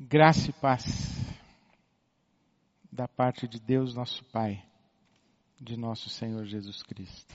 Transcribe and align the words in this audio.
Graça 0.00 0.50
e 0.50 0.52
paz 0.52 0.86
da 2.90 3.08
parte 3.08 3.48
de 3.48 3.58
Deus, 3.58 3.96
nosso 3.96 4.24
Pai, 4.26 4.62
de 5.60 5.76
nosso 5.76 6.08
Senhor 6.08 6.44
Jesus 6.44 6.84
Cristo. 6.84 7.34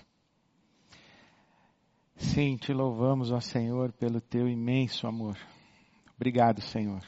Sim, 2.16 2.56
te 2.56 2.72
louvamos, 2.72 3.34
ó 3.34 3.42
Senhor, 3.42 3.92
pelo 3.92 4.22
teu 4.22 4.48
imenso 4.48 5.06
amor. 5.06 5.38
Obrigado, 6.16 6.62
Senhor. 6.62 7.06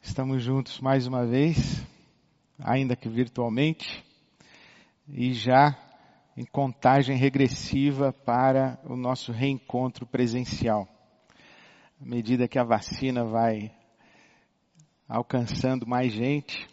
Estamos 0.00 0.42
juntos 0.42 0.80
mais 0.80 1.06
uma 1.06 1.26
vez, 1.26 1.86
ainda 2.58 2.96
que 2.96 3.10
virtualmente, 3.10 4.02
e 5.06 5.34
já 5.34 5.76
em 6.34 6.46
contagem 6.46 7.18
regressiva 7.18 8.10
para 8.10 8.80
o 8.84 8.96
nosso 8.96 9.32
reencontro 9.32 10.06
presencial. 10.06 10.88
À 12.00 12.04
medida 12.06 12.48
que 12.48 12.58
a 12.58 12.64
vacina 12.64 13.22
vai 13.22 13.70
alcançando 15.08 15.86
mais 15.86 16.12
gente, 16.12 16.68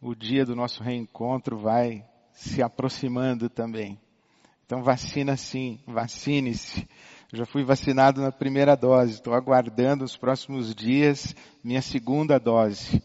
o 0.00 0.14
dia 0.14 0.44
do 0.44 0.54
nosso 0.54 0.82
reencontro 0.82 1.58
vai 1.58 2.04
se 2.32 2.62
aproximando 2.62 3.48
também. 3.48 3.98
Então 4.66 4.82
vacina 4.82 5.36
sim, 5.36 5.78
vacine-se. 5.86 6.86
Já 7.32 7.44
fui 7.44 7.64
vacinado 7.64 8.20
na 8.20 8.30
primeira 8.30 8.76
dose, 8.76 9.14
estou 9.14 9.34
aguardando 9.34 10.04
os 10.04 10.16
próximos 10.16 10.74
dias 10.74 11.34
minha 11.62 11.82
segunda 11.82 12.38
dose. 12.38 13.02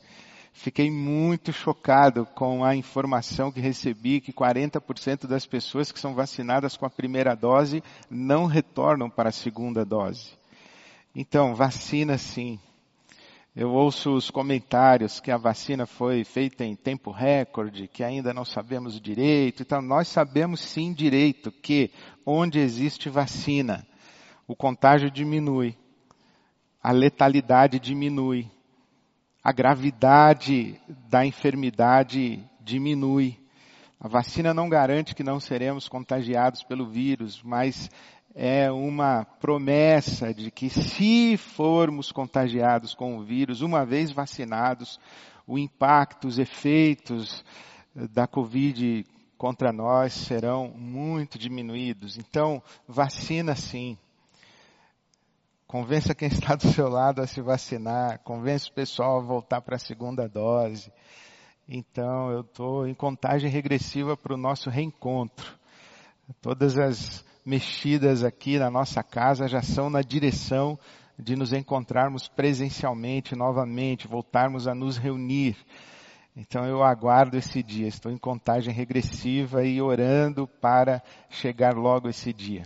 Fiquei 0.52 0.91
muito 0.91 1.54
chocado 1.54 2.26
com 2.35 2.66
a 2.66 2.76
informação 2.76 3.52
que 3.52 3.62
recebi 3.62 4.20
que 4.20 4.34
40% 4.34 5.26
das 5.26 5.46
pessoas 5.46 5.91
que 5.91 5.99
são 5.99 6.13
vacinadas 6.13 6.76
com 6.76 6.85
a 6.85 6.90
primeira 6.90 7.34
dose 7.34 7.82
não 8.10 8.46
retornam 8.46 9.10
para 9.10 9.30
a 9.30 9.32
segunda 9.32 9.85
dose. 9.85 10.38
Então, 11.16 11.55
vacina 11.55 12.18
sim, 12.18 12.60
eu 13.55 13.71
ouço 13.71 14.13
os 14.13 14.30
comentários 14.30 15.20
que 15.20 15.31
a 15.31 15.38
vacina 15.38 15.85
foi 15.85 16.23
feita 16.23 16.63
em 16.63 16.76
tempo 16.76 17.12
recorde, 17.12 17.87
que 17.87 18.04
ainda 18.04 18.34
não 18.34 18.46
sabemos 18.46 19.01
direito. 19.01 19.63
Então, 19.63 19.82
nós 19.82 20.07
sabemos 20.07 20.62
sim 20.62 20.93
direito 20.93 21.51
que 21.51 21.91
onde 22.26 22.59
existe 22.59 23.09
vacina, 23.09 23.85
o 24.48 24.55
contágio 24.55 25.09
diminui, 25.09 25.76
a 26.82 26.91
letalidade 26.91 27.79
diminui, 27.79 28.49
a 29.43 29.52
gravidade 29.52 30.79
da 31.09 31.26
enfermidade 31.26 32.43
diminui. 32.62 33.37
A 33.99 34.07
vacina 34.07 34.54
não 34.54 34.70
garante 34.70 35.13
que 35.13 35.24
não 35.24 35.40
seremos 35.40 35.90
contagiados 35.90 36.63
pelo 36.63 36.85
vírus, 36.85 37.41
mas 37.43 37.90
é 38.35 38.72
uma 38.72 39.26
promessa 39.26 40.34
de 40.34 40.52
que 40.52 40.70
se 40.70 41.35
formos 41.38 42.12
contagiados 42.12 42.94
com 42.94 43.18
o 43.18 43.24
vírus, 43.24 43.62
uma 43.62 43.86
vez 43.86 44.12
vacinados, 44.12 44.99
o 45.48 45.58
impacto, 45.58 46.27
os 46.27 46.38
efeitos 46.38 47.44
da 47.94 48.27
Covid 48.27 49.05
contra 49.38 49.71
nós 49.71 50.13
serão 50.13 50.70
muito 50.70 51.40
diminuídos. 51.40 52.18
Então, 52.18 52.62
vacina 52.88 53.55
sim. 53.55 53.98
Convença 55.66 56.16
quem 56.16 56.27
está 56.27 56.55
do 56.55 56.68
seu 56.68 56.90
lado 56.90 57.21
a 57.21 57.27
se 57.27 57.41
vacinar, 57.41 58.20
convence 58.24 58.70
o 58.70 58.74
pessoal 58.74 59.20
a 59.20 59.24
voltar 59.24 59.62
para 59.62 59.76
a 59.76 59.80
segunda 59.80 60.27
dose. 60.27 60.91
Então, 61.68 62.32
eu 62.32 62.41
estou 62.41 62.88
em 62.88 62.93
contagem 62.93 63.49
regressiva 63.49 64.18
para 64.18 64.34
o 64.34 64.38
nosso 64.38 64.69
reencontro. 64.69 65.58
Todas 66.41 66.78
as 66.78 67.24
mexidas 67.50 68.24
aqui 68.24 68.59
na 68.59 68.69
nossa 68.69 69.02
casa 69.02 69.47
já 69.47 69.64
são 69.64 69.90
na 69.90 70.03
direção 70.03 70.78
de 71.18 71.36
nos 71.36 71.52
encontrarmos 71.52 72.28
presencialmente 72.28 73.36
novamente, 73.36 74.08
voltarmos 74.08 74.68
a 74.68 74.75
nos 74.75 74.97
reunir. 74.97 75.58
Então 76.36 76.64
eu 76.64 76.84
aguardo 76.84 77.36
esse 77.36 77.64
dia, 77.64 77.88
estou 77.88 78.12
em 78.12 78.20
contagem 78.20 78.72
regressiva 78.72 79.66
e 79.66 79.81
orando 79.81 80.47
para 80.47 81.02
chegar 81.28 81.76
logo 81.76 82.08
esse 82.08 82.32
dia. 82.32 82.62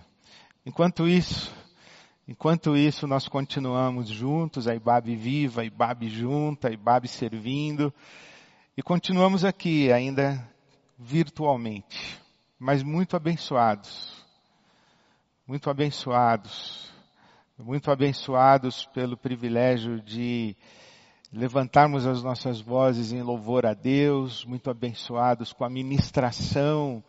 Enquanto 0.66 1.08
isso, 1.08 1.56
enquanto 2.28 2.76
isso 2.76 3.08
nós 3.08 3.26
continuamos 3.30 4.10
juntos, 4.10 4.68
a 4.68 4.76
IBAB 4.76 5.16
viva, 5.16 5.62
a 5.62 5.66
IBAB 5.66 6.10
junta, 6.10 6.68
a 6.68 6.72
IBAB 6.72 7.08
servindo, 7.08 7.92
e 8.76 8.84
continuamos 8.84 9.46
aqui 9.46 9.94
ainda 9.94 10.46
virtualmente, 11.00 12.20
mas 12.60 12.84
muito 12.84 13.16
abençoados 13.16 14.23
muito 15.46 15.70
abençoados, 15.70 16.90
muito 17.59 17.92
abençoados 17.92 18.86
pelo 18.94 19.18
privilégio 19.18 20.00
de 20.02 20.56
levantarmos 21.34 22.08
as 22.08 22.24
nossas 22.24 22.62
vozes 22.62 23.12
em 23.12 23.22
louvor 23.22 23.66
a 23.66 23.74
Deus, 23.74 24.46
muito 24.46 24.70
abençoados 24.70 25.52
com 25.52 25.66
a 25.66 25.70
ministração 25.70 27.04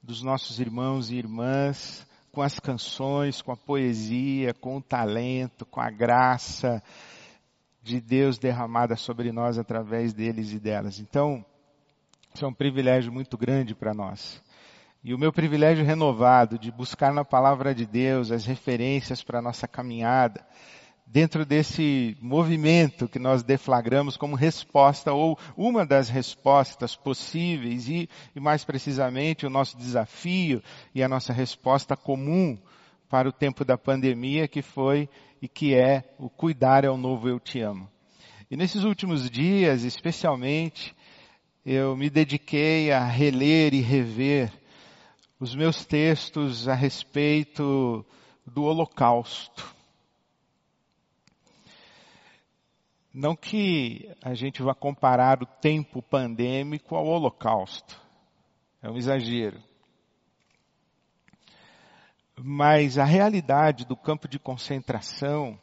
dos 0.00 0.22
nossos 0.22 0.60
irmãos 0.60 1.10
e 1.10 1.16
irmãs, 1.16 2.06
com 2.30 2.40
as 2.40 2.60
canções, 2.60 3.42
com 3.42 3.50
a 3.50 3.56
poesia, 3.56 4.54
com 4.54 4.76
o 4.76 4.82
talento, 4.82 5.66
com 5.66 5.80
a 5.80 5.90
graça 5.90 6.80
de 7.82 8.00
Deus 8.00 8.38
derramada 8.38 8.94
sobre 8.94 9.32
nós 9.32 9.58
através 9.58 10.12
deles 10.14 10.52
e 10.52 10.60
delas. 10.60 11.00
Então, 11.00 11.44
isso 12.32 12.44
é 12.44 12.48
um 12.48 12.54
privilégio 12.54 13.12
muito 13.12 13.36
grande 13.36 13.74
para 13.74 13.92
nós. 13.92 14.40
E 15.04 15.12
o 15.12 15.18
meu 15.18 15.32
privilégio 15.32 15.84
renovado 15.84 16.56
de 16.56 16.70
buscar 16.70 17.12
na 17.12 17.24
palavra 17.24 17.74
de 17.74 17.84
Deus 17.84 18.30
as 18.30 18.46
referências 18.46 19.20
para 19.20 19.40
a 19.40 19.42
nossa 19.42 19.66
caminhada, 19.66 20.46
dentro 21.04 21.44
desse 21.44 22.16
movimento 22.20 23.08
que 23.08 23.18
nós 23.18 23.42
deflagramos 23.42 24.16
como 24.16 24.36
resposta, 24.36 25.12
ou 25.12 25.36
uma 25.56 25.84
das 25.84 26.08
respostas 26.08 26.94
possíveis, 26.94 27.88
e, 27.88 28.08
e 28.32 28.38
mais 28.38 28.64
precisamente 28.64 29.44
o 29.44 29.50
nosso 29.50 29.76
desafio 29.76 30.62
e 30.94 31.02
a 31.02 31.08
nossa 31.08 31.32
resposta 31.32 31.96
comum 31.96 32.56
para 33.08 33.28
o 33.28 33.32
tempo 33.32 33.64
da 33.64 33.76
pandemia, 33.76 34.46
que 34.46 34.62
foi 34.62 35.08
e 35.42 35.48
que 35.48 35.74
é 35.74 36.14
o 36.16 36.30
cuidar 36.30 36.84
é 36.84 36.88
o 36.88 36.96
novo 36.96 37.28
eu 37.28 37.40
te 37.40 37.60
amo. 37.60 37.90
E 38.48 38.56
nesses 38.56 38.84
últimos 38.84 39.28
dias, 39.28 39.82
especialmente, 39.82 40.94
eu 41.66 41.96
me 41.96 42.08
dediquei 42.08 42.92
a 42.92 43.04
reler 43.04 43.74
e 43.74 43.80
rever 43.80 44.61
os 45.42 45.56
meus 45.56 45.84
textos 45.84 46.68
a 46.68 46.74
respeito 46.74 48.06
do 48.46 48.62
Holocausto. 48.62 49.74
Não 53.12 53.34
que 53.34 54.08
a 54.22 54.34
gente 54.34 54.62
vá 54.62 54.72
comparar 54.72 55.42
o 55.42 55.46
tempo 55.46 56.00
pandêmico 56.00 56.94
ao 56.94 57.04
Holocausto. 57.04 58.00
É 58.80 58.88
um 58.88 58.96
exagero. 58.96 59.60
Mas 62.36 62.96
a 62.96 63.04
realidade 63.04 63.84
do 63.84 63.96
campo 63.96 64.28
de 64.28 64.38
concentração 64.38 65.58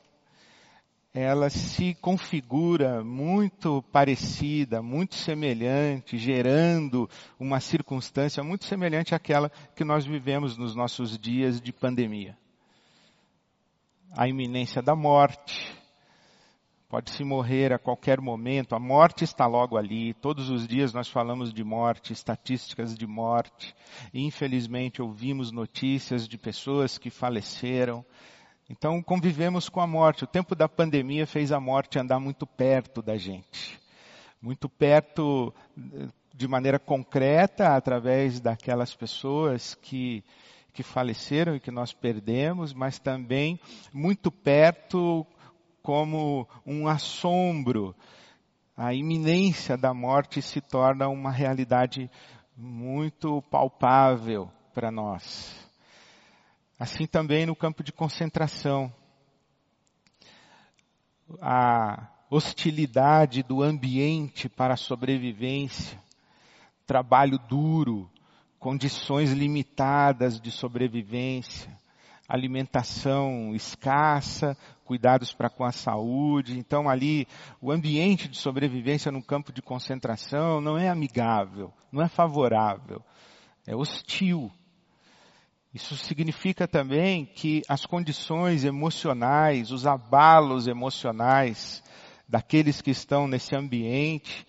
ela 1.14 1.50
se 1.50 1.96
configura 1.96 3.03
muito 3.03 3.81
parecida, 3.92 4.81
muito 4.81 5.16
semelhante, 5.16 6.18
gerando 6.18 7.09
uma 7.40 7.59
circunstância 7.59 8.44
muito 8.44 8.66
semelhante 8.66 9.16
àquela 9.16 9.50
que 9.75 9.84
nós 9.84 10.06
vivemos 10.06 10.56
nos 10.56 10.75
nossos 10.75 11.18
dias 11.18 11.59
de 11.59 11.74
pandemia. 11.74 12.38
A 14.16 14.28
iminência 14.28 14.81
da 14.81 14.96
morte, 14.96 15.75
pode-se 16.88 17.24
morrer 17.24 17.74
a 17.74 17.80
qualquer 17.80 18.22
momento, 18.22 18.75
a 18.75 18.80
morte 18.80 19.24
está 19.24 19.48
logo 19.48 19.78
ali, 19.78 20.14
todos 20.16 20.50
os 20.50 20.68
dias 20.68 20.94
nós 20.94 21.08
falamos 21.08 21.52
de 21.52 21.64
morte, 21.64 22.14
estatísticas 22.14 22.96
de 22.96 23.06
morte, 23.08 23.75
infelizmente 24.14 25.02
ouvimos 25.02 25.52
notícias 25.52 26.28
de 26.28 26.38
pessoas 26.38 26.98
que 27.00 27.09
faleceram, 27.09 28.06
então 28.69 29.02
convivemos 29.02 29.68
com 29.68 29.81
a 29.81 29.88
morte. 29.88 30.24
O 30.24 30.28
tempo 30.28 30.56
da 30.56 30.69
pandemia 30.69 31.25
fez 31.25 31.52
a 31.52 31.59
morte 31.59 31.97
andar 31.97 32.19
muito 32.19 32.46
perto 32.46 33.02
da 33.02 33.18
gente. 33.18 33.80
Muito 34.42 34.69
perto 34.69 35.54
de 36.33 36.48
maneira 36.48 36.77
concreta 36.77 37.75
através 37.75 38.39
daquelas 38.39 38.94
pessoas 38.94 39.75
que 39.75 40.24
que 40.71 40.83
faleceram 40.83 41.56
e 41.56 41.60
que 41.60 41.71
nós 41.71 41.92
perdemos, 41.92 42.74
mas 42.74 43.00
também 43.00 43.60
muito 43.92 44.31
perto 44.31 45.27
como 45.81 46.48
um 46.66 46.88
assombro. 46.88 47.94
A 48.77 48.94
iminência 48.94 49.75
da 49.75 49.94
morte 49.94 50.42
se 50.42 50.62
torna 50.62 51.10
uma 51.10 51.31
realidade 51.31 52.10
muito 52.56 53.42
palpável 53.50 54.50
para 54.74 54.89
nós. 54.89 55.69
Assim 56.80 57.06
também 57.06 57.46
no 57.46 57.58
campo 57.58 57.84
de 57.84 57.92
concentração. 57.92 58.90
A 61.42 62.08
hostilidade 62.31 63.44
do 63.44 63.62
ambiente 63.62 64.48
para 64.48 64.76
a 64.76 64.78
sobrevivência, 64.78 66.02
trabalho 66.88 67.38
duro, 67.38 68.10
condições 68.58 69.34
limitadas 69.34 70.40
de 70.40 70.52
sobrevivência, 70.52 71.70
alimentação 72.30 73.54
escassa, 73.54 74.56
cuidados 74.86 75.34
para 75.34 75.50
com 75.50 75.66
a 75.66 75.74
saúde. 75.74 76.58
Então 76.58 76.88
ali 76.88 77.28
o 77.60 77.74
ambiente 77.74 78.30
de 78.30 78.38
sobrevivência 78.38 79.12
no 79.12 79.22
campo 79.22 79.52
de 79.52 79.62
concentração 79.62 80.62
não 80.62 80.78
é 80.78 80.88
amigável, 80.88 81.74
não 81.92 82.02
é 82.02 82.08
favorável, 82.08 83.04
é 83.68 83.76
hostil. 83.76 84.50
Isso 85.74 85.95
significa 85.98 86.68
também 86.68 87.25
que 87.25 87.62
as 87.68 87.86
condições 87.86 88.63
emocionais, 88.63 89.71
os 89.71 89.86
abalos 89.86 90.68
emocionais 90.68 91.83
daqueles 92.27 92.81
que 92.81 92.92
estão 92.92 93.27
nesse 93.27 93.56
ambiente 93.56 94.45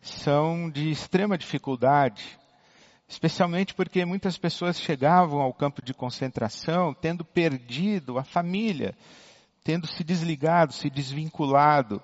são 0.00 0.70
de 0.70 0.90
extrema 0.90 1.36
dificuldade 1.36 2.38
especialmente 3.08 3.74
porque 3.74 4.04
muitas 4.04 4.36
pessoas 4.38 4.80
chegavam 4.80 5.40
ao 5.40 5.52
campo 5.52 5.82
de 5.82 5.94
concentração 5.94 6.94
tendo 6.94 7.24
perdido 7.24 8.18
a 8.18 8.24
família, 8.24 8.96
tendo 9.62 9.86
se 9.86 10.02
desligado, 10.02 10.72
se 10.72 10.90
desvinculado 10.90 12.02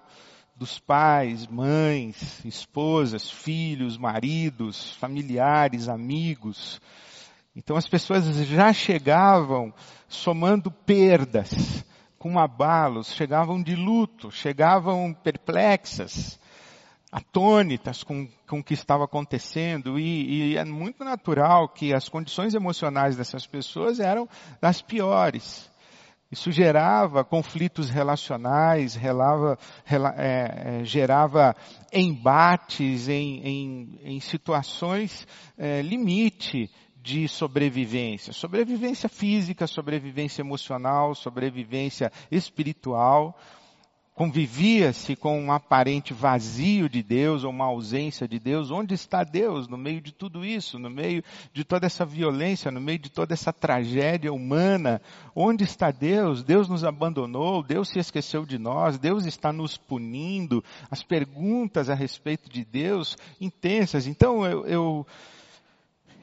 dos 0.55 0.79
pais, 0.79 1.47
mães, 1.47 2.45
esposas, 2.45 3.31
filhos, 3.31 3.97
maridos, 3.97 4.95
familiares, 4.97 5.89
amigos. 5.89 6.81
Então 7.55 7.77
as 7.77 7.89
pessoas 7.89 8.25
já 8.47 8.73
chegavam 8.73 9.73
somando 10.09 10.71
perdas, 10.71 11.85
com 12.19 12.39
abalos, 12.39 13.13
chegavam 13.13 13.63
de 13.63 13.75
luto, 13.75 14.31
chegavam 14.31 15.13
perplexas 15.13 16.39
atônitas 17.11 18.05
com, 18.05 18.29
com 18.49 18.61
o 18.61 18.65
que 18.65 18.75
estava 18.75 19.05
acontecendo 19.05 19.99
e, 19.99 20.53
e, 20.53 20.57
é 20.57 20.65
muito 20.65 21.03
natural 21.03 21.69
que 21.69 21.93
as 21.93 22.09
condições 22.09 22.55
emocionais 22.55 23.17
dessas 23.17 23.47
pessoas 23.47 23.99
eram 23.99 24.29
das 24.61 24.81
piores. 24.81 25.69
Isso 26.31 26.53
gerava 26.53 27.25
conflitos 27.25 27.91
relacionais, 27.91 28.95
relava, 28.95 29.59
rela, 29.85 30.15
é, 30.17 30.79
é, 30.83 30.85
gerava 30.85 31.57
embates 31.93 33.09
em, 33.09 33.41
em, 33.45 34.01
em 34.05 34.21
situações 34.21 35.27
é, 35.59 35.83
limite 35.83 36.71
de 37.03 37.29
sobrevivência. 37.29 38.33
Sobrevivência 38.33 39.09
física, 39.09 39.67
sobrevivência 39.67 40.43
emocional, 40.43 41.15
sobrevivência 41.15 42.13
espiritual 42.31 43.37
convivia-se 44.21 45.17
com 45.17 45.41
um 45.41 45.51
aparente 45.51 46.13
vazio 46.13 46.91
de 46.91 47.03
Deus 47.03 47.43
ou 47.43 47.49
uma 47.51 47.65
ausência 47.65 48.29
de 48.29 48.39
Deus. 48.39 48.71
Onde 48.71 48.93
está 48.93 49.25
Deus 49.25 49.67
no 49.67 49.79
meio 49.79 49.99
de 49.99 50.13
tudo 50.13 50.45
isso, 50.45 50.79
no 50.79 50.91
meio 50.91 51.25
de 51.55 51.65
toda 51.65 51.87
essa 51.87 52.05
violência, 52.05 52.71
no 52.71 52.83
meio 52.83 52.99
de 52.99 53.09
toda 53.09 53.33
essa 53.33 53.51
tragédia 53.51 54.31
humana? 54.31 55.01
Onde 55.35 55.65
está 55.65 55.91
Deus? 55.91 56.43
Deus 56.43 56.69
nos 56.69 56.85
abandonou, 56.85 57.63
Deus 57.63 57.89
se 57.89 57.99
esqueceu 57.99 58.45
de 58.45 58.59
nós, 58.59 58.99
Deus 58.99 59.25
está 59.25 59.55
nos 59.55 59.79
punindo. 59.79 60.63
As 60.91 61.03
perguntas 61.03 61.89
a 61.89 61.95
respeito 61.95 62.51
de 62.51 62.63
Deus 62.63 63.17
intensas. 63.41 64.07
Então 64.07 64.45
eu, 64.45 64.67
eu, 64.67 65.07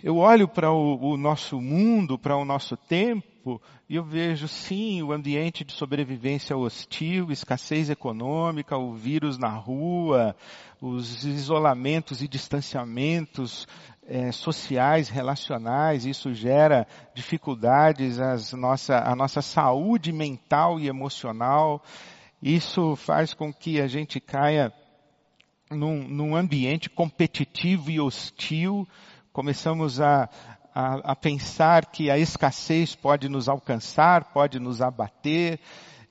eu 0.03 0.17
olho 0.17 0.47
para 0.47 0.71
o, 0.71 1.13
o 1.13 1.17
nosso 1.17 1.59
mundo, 1.59 2.17
para 2.17 2.38
o 2.38 2.45
nosso 2.45 2.77
tempo, 2.77 3.61
e 3.89 3.95
eu 3.95 4.03
vejo 4.03 4.47
sim 4.47 5.01
o 5.01 5.11
ambiente 5.11 5.63
de 5.63 5.71
sobrevivência 5.71 6.55
hostil, 6.55 7.31
escassez 7.31 7.89
econômica, 7.89 8.77
o 8.77 8.94
vírus 8.94 9.38
na 9.38 9.49
rua, 9.49 10.35
os 10.81 11.23
isolamentos 11.23 12.21
e 12.21 12.27
distanciamentos 12.27 13.67
é, 14.05 14.31
sociais, 14.31 15.09
relacionais, 15.09 16.05
isso 16.05 16.33
gera 16.33 16.88
dificuldades 17.13 18.17
nossa, 18.53 19.00
à 19.00 19.15
nossa 19.15 19.41
saúde 19.41 20.11
mental 20.11 20.79
e 20.79 20.88
emocional. 20.88 21.83
Isso 22.41 22.95
faz 22.95 23.33
com 23.33 23.51
que 23.51 23.81
a 23.81 23.88
gente 23.88 24.19
caia 24.19 24.71
num, 25.71 26.07
num 26.07 26.35
ambiente 26.35 26.89
competitivo 26.89 27.89
e 27.91 28.00
hostil, 28.00 28.88
começamos 29.38 30.01
a, 30.01 30.28
a, 30.74 31.12
a 31.12 31.16
pensar 31.16 31.86
que 31.86 32.10
a 32.10 32.18
escassez 32.18 32.95
pode 32.95 33.30
nos 33.30 33.48
alcançar, 33.48 34.34
pode 34.34 34.57
nos 34.57 34.81
abater. 34.81 35.60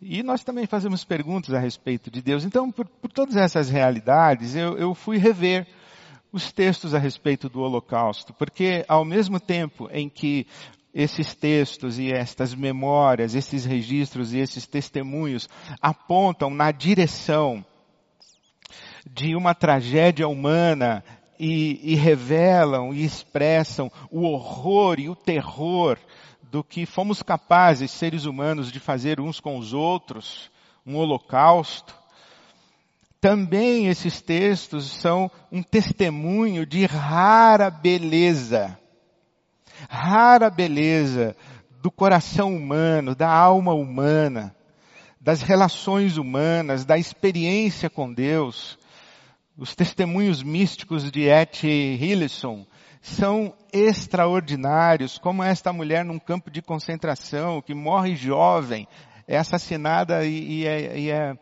E 0.00 0.23
nós 0.23 0.44
também 0.44 0.64
fazemos 0.64 1.02
perguntas 1.02 1.52
a 1.52 1.58
respeito 1.58 2.08
de 2.08 2.23
Deus. 2.23 2.44
Então, 2.44 2.70
por, 2.70 2.87
por 2.87 3.11
todas 3.11 3.34
essas 3.34 3.69
realidades, 3.69 4.55
eu, 4.55 4.78
eu 4.78 4.94
fui 4.94 5.19
rever 5.19 5.67
os 6.31 6.52
textos 6.52 6.94
a 6.94 7.00
respeito 7.00 7.49
do 7.49 7.62
Holocausto, 7.62 8.32
porque 8.32 8.84
ao 8.87 9.05
mesmo 9.05 9.40
tempo 9.40 9.88
em 9.90 10.08
que 10.08 10.46
esses 10.94 11.34
textos 11.34 11.99
e 11.99 12.12
estas 12.12 12.55
memórias, 12.55 13.34
esses 13.34 13.64
registros 13.64 14.32
e 14.32 14.38
esses 14.38 14.69
testemunhos 14.69 15.49
apontam 15.82 16.49
na 16.49 16.70
direção 16.70 17.64
de 19.05 19.34
uma 19.34 19.52
tragédia 19.52 20.28
humana 20.28 21.02
e, 21.38 21.92
e 21.92 21.94
revelam 21.94 22.92
e 22.92 23.04
expressam 23.04 23.90
o 24.10 24.22
horror 24.22 24.98
e 24.98 25.08
o 25.08 25.16
terror 25.16 25.98
do 26.50 26.62
que 26.62 26.86
fomos 26.86 27.22
capazes, 27.22 27.90
seres 27.90 28.24
humanos, 28.24 28.70
de 28.70 28.80
fazer 28.80 29.20
uns 29.20 29.40
com 29.40 29.58
os 29.58 29.72
outros, 29.72 30.50
um 30.86 30.96
holocausto. 30.96 31.94
Também 33.20 33.88
esses 33.88 34.20
textos 34.20 34.90
são 34.90 35.30
um 35.50 35.62
testemunho 35.62 36.64
de 36.64 36.86
rara 36.86 37.70
beleza, 37.70 38.78
rara 39.88 40.48
beleza 40.48 41.36
do 41.82 41.90
coração 41.90 42.54
humano, 42.54 43.14
da 43.14 43.28
alma 43.28 43.72
humana, 43.72 44.54
das 45.20 45.42
relações 45.42 46.16
humanas, 46.16 46.84
da 46.84 46.96
experiência 46.96 47.90
com 47.90 48.12
Deus, 48.12 48.78
os 49.56 49.74
testemunhos 49.74 50.42
místicos 50.42 51.10
de 51.10 51.22
Et 51.22 51.64
Hillesum 51.64 52.66
são 53.00 53.54
extraordinários, 53.72 55.16
como 55.16 55.42
esta 55.42 55.72
mulher 55.72 56.04
num 56.04 56.18
campo 56.18 56.50
de 56.50 56.60
concentração, 56.60 57.62
que 57.62 57.74
morre 57.74 58.14
jovem, 58.16 58.86
é 59.26 59.38
assassinada 59.38 60.24
e, 60.24 60.60
e, 60.60 60.66
é, 60.66 60.98
e 60.98 61.10
é, 61.10 61.38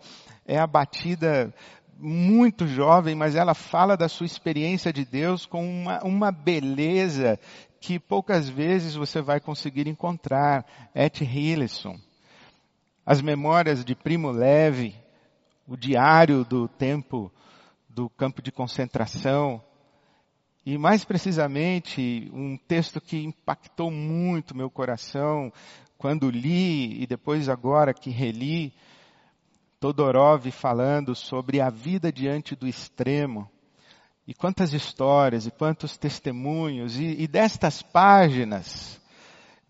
é 0.46 0.58
abatida 0.58 1.52
muito 1.99 2.66
jovem, 2.66 3.14
mas 3.14 3.34
ela 3.34 3.55
fala 3.55 3.96
da 3.96 4.08
sua 4.08 4.26
experiência 4.26 4.93
de 4.93 5.05
Deus 5.05 5.46
com 5.46 5.66
uma, 5.66 6.05
uma 6.05 6.31
beleza 6.32 7.38
que 7.81 7.99
poucas 7.99 8.49
vezes 8.49 8.94
você 8.94 9.20
vai 9.20 9.40
conseguir 9.40 9.87
encontrar. 9.88 10.64
Et 10.94 11.22
Hillesum. 11.22 11.99
As 13.05 13.20
memórias 13.20 13.84
de 13.84 13.94
Primo 13.94 14.31
Levi, 14.31 14.94
o 15.66 15.76
diário 15.76 16.44
do 16.44 16.69
tempo 16.69 17.31
do 17.94 18.11
campo 18.11 18.43
de 18.43 18.50
concentração. 18.50 19.62
E 20.66 20.76
mais 20.76 21.04
precisamente, 21.04 22.28
um 22.33 22.57
texto 22.57 23.00
que 23.00 23.23
impactou 23.23 23.90
muito 23.90 24.57
meu 24.57 24.69
coração 24.69 25.52
quando 25.97 26.28
li 26.28 27.00
e 27.02 27.07
depois 27.07 27.49
agora 27.49 27.95
que 27.95 28.11
reli, 28.11 28.75
Todorov 29.78 30.50
falando 30.50 31.14
sobre 31.14 31.61
a 31.61 31.71
vida 31.71 32.11
diante 32.11 32.57
do 32.57 32.66
extremo. 32.66 33.49
E 34.26 34.35
quantas 34.35 34.73
histórias 34.73 35.47
e 35.47 35.50
quantos 35.50 35.97
testemunhos, 35.97 36.99
e, 36.99 37.23
e 37.23 37.28
destas 37.28 37.83
páginas 37.83 39.00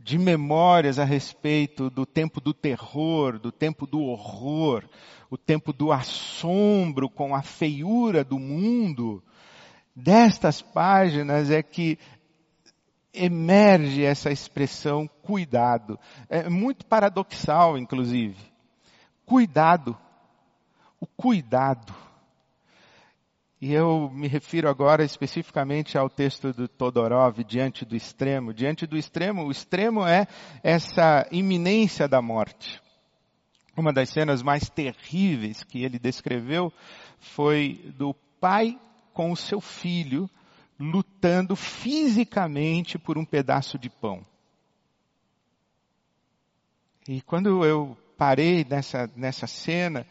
de 0.04 0.18
memórias 0.18 0.98
a 0.98 1.04
respeito 1.04 1.88
do 1.88 2.04
tempo 2.04 2.38
do 2.38 2.52
terror, 2.52 3.38
do 3.38 3.50
tempo 3.50 3.86
do 3.86 4.02
horror, 4.02 4.84
o 5.30 5.38
tempo 5.38 5.72
do 5.72 5.90
assombro 5.90 7.08
com 7.08 7.34
a 7.34 7.40
feiura 7.40 8.22
do 8.22 8.38
mundo, 8.38 9.24
destas 9.96 10.60
páginas 10.60 11.50
é 11.50 11.62
que 11.62 11.98
emerge 13.14 14.04
essa 14.04 14.30
expressão 14.30 15.08
cuidado. 15.22 15.98
É 16.28 16.50
muito 16.50 16.84
paradoxal, 16.84 17.78
inclusive. 17.78 18.36
Cuidado. 19.24 19.96
O 21.00 21.06
cuidado. 21.06 21.94
E 23.60 23.72
eu 23.72 24.10
me 24.10 24.28
refiro 24.28 24.68
agora 24.68 25.04
especificamente 25.04 25.96
ao 25.96 26.10
texto 26.10 26.52
do 26.52 26.68
Todorov, 26.68 27.42
Diante 27.44 27.84
do 27.84 27.96
Extremo. 27.96 28.52
Diante 28.52 28.86
do 28.86 28.96
Extremo, 28.96 29.44
o 29.44 29.50
extremo 29.50 30.06
é 30.06 30.26
essa 30.62 31.26
iminência 31.30 32.06
da 32.06 32.20
morte. 32.20 32.80
Uma 33.76 33.92
das 33.92 34.10
cenas 34.10 34.42
mais 34.42 34.68
terríveis 34.68 35.64
que 35.64 35.82
ele 35.82 35.98
descreveu 35.98 36.72
foi 37.18 37.92
do 37.96 38.14
pai 38.40 38.78
com 39.12 39.32
o 39.32 39.36
seu 39.36 39.60
filho 39.60 40.28
lutando 40.78 41.56
fisicamente 41.56 42.98
por 42.98 43.16
um 43.16 43.24
pedaço 43.24 43.78
de 43.78 43.88
pão. 43.88 44.24
E 47.08 47.20
quando 47.22 47.64
eu 47.64 47.96
parei 48.16 48.64
nessa, 48.64 49.10
nessa 49.14 49.46
cena, 49.46 50.06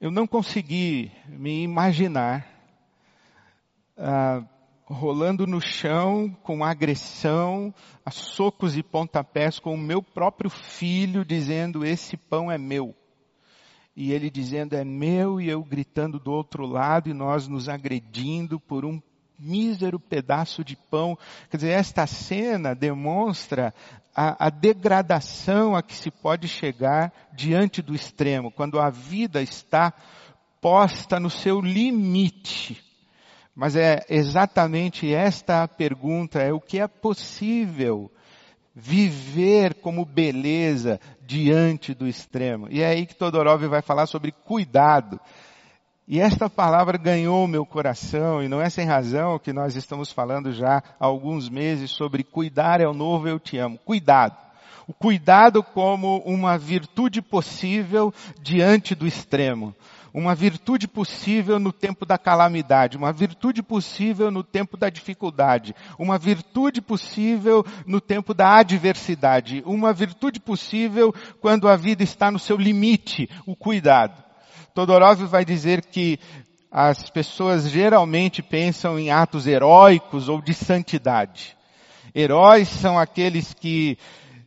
eu 0.00 0.10
não 0.10 0.26
consegui 0.26 1.10
me 1.26 1.62
imaginar 1.62 2.46
ah, 3.96 4.42
rolando 4.84 5.46
no 5.46 5.60
chão 5.60 6.30
com 6.42 6.62
agressão, 6.62 7.74
a 8.04 8.10
socos 8.10 8.76
e 8.76 8.82
pontapés 8.82 9.58
com 9.58 9.74
o 9.74 9.78
meu 9.78 10.02
próprio 10.02 10.50
filho, 10.50 11.24
dizendo: 11.24 11.84
Esse 11.84 12.16
pão 12.16 12.50
é 12.50 12.58
meu. 12.58 12.94
E 13.96 14.12
ele 14.12 14.30
dizendo: 14.30 14.74
É 14.74 14.84
meu, 14.84 15.40
e 15.40 15.48
eu 15.48 15.64
gritando 15.64 16.20
do 16.20 16.30
outro 16.30 16.66
lado, 16.66 17.08
e 17.08 17.14
nós 17.14 17.48
nos 17.48 17.68
agredindo 17.68 18.60
por 18.60 18.84
um 18.84 19.00
mísero 19.38 19.98
pedaço 19.98 20.62
de 20.62 20.76
pão. 20.76 21.18
Quer 21.50 21.56
dizer, 21.56 21.70
esta 21.70 22.06
cena 22.06 22.74
demonstra 22.74 23.74
a, 24.16 24.46
a, 24.46 24.50
degradação 24.50 25.76
a 25.76 25.82
que 25.82 25.94
se 25.94 26.10
pode 26.10 26.48
chegar 26.48 27.12
diante 27.34 27.82
do 27.82 27.94
extremo, 27.94 28.50
quando 28.50 28.80
a 28.80 28.88
vida 28.88 29.42
está 29.42 29.92
posta 30.58 31.20
no 31.20 31.28
seu 31.28 31.60
limite. 31.60 32.82
Mas 33.54 33.76
é 33.76 34.00
exatamente 34.08 35.12
esta 35.12 35.62
a 35.62 35.68
pergunta, 35.68 36.40
é 36.40 36.50
o 36.50 36.60
que 36.60 36.80
é 36.80 36.88
possível 36.88 38.10
viver 38.74 39.74
como 39.74 40.04
beleza 40.04 40.98
diante 41.20 41.94
do 41.94 42.06
extremo. 42.06 42.68
E 42.70 42.82
é 42.82 42.86
aí 42.86 43.06
que 43.06 43.14
Todorov 43.14 43.66
vai 43.66 43.82
falar 43.82 44.06
sobre 44.06 44.32
cuidado. 44.32 45.20
E 46.08 46.20
esta 46.20 46.48
palavra 46.48 46.96
ganhou 46.96 47.48
meu 47.48 47.66
coração, 47.66 48.40
e 48.40 48.46
não 48.46 48.60
é 48.60 48.70
sem 48.70 48.86
razão 48.86 49.40
que 49.40 49.52
nós 49.52 49.74
estamos 49.74 50.12
falando 50.12 50.52
já 50.52 50.76
há 51.00 51.04
alguns 51.04 51.48
meses 51.48 51.90
sobre 51.90 52.22
cuidar 52.22 52.80
é 52.80 52.86
o 52.86 52.94
novo 52.94 53.26
eu 53.26 53.40
te 53.40 53.58
amo. 53.58 53.76
Cuidado. 53.84 54.36
O 54.86 54.94
cuidado 54.94 55.64
como 55.64 56.18
uma 56.18 56.56
virtude 56.56 57.20
possível 57.20 58.14
diante 58.40 58.94
do 58.94 59.04
extremo. 59.04 59.74
Uma 60.14 60.32
virtude 60.32 60.86
possível 60.86 61.58
no 61.58 61.72
tempo 61.72 62.06
da 62.06 62.16
calamidade, 62.16 62.96
uma 62.96 63.12
virtude 63.12 63.60
possível 63.60 64.30
no 64.30 64.44
tempo 64.44 64.76
da 64.76 64.88
dificuldade, 64.88 65.74
uma 65.98 66.18
virtude 66.18 66.80
possível 66.80 67.66
no 67.84 68.00
tempo 68.00 68.32
da 68.32 68.60
adversidade, 68.60 69.60
uma 69.66 69.92
virtude 69.92 70.38
possível 70.38 71.12
quando 71.40 71.68
a 71.68 71.74
vida 71.74 72.04
está 72.04 72.30
no 72.30 72.38
seu 72.38 72.56
limite, 72.56 73.28
o 73.44 73.56
cuidado. 73.56 74.25
Todorov 74.76 75.24
vai 75.24 75.42
dizer 75.42 75.86
que 75.86 76.20
as 76.70 77.08
pessoas 77.08 77.70
geralmente 77.70 78.42
pensam 78.42 78.98
em 78.98 79.10
atos 79.10 79.46
heróicos 79.46 80.28
ou 80.28 80.42
de 80.42 80.52
santidade. 80.52 81.56
Heróis 82.14 82.68
são 82.68 82.98
aqueles 82.98 83.54
que 83.54 83.96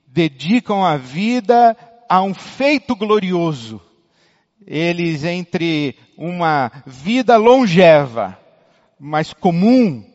dedicam 0.05 0.85
a 0.85 0.97
vida 0.97 1.75
a 2.07 2.21
um 2.21 2.35
feito 2.35 2.95
glorioso. 2.95 3.81
Eles, 4.67 5.23
entre 5.23 5.97
uma 6.15 6.71
vida 6.85 7.35
longeva, 7.35 8.37
mas 8.99 9.33
comum, 9.33 10.05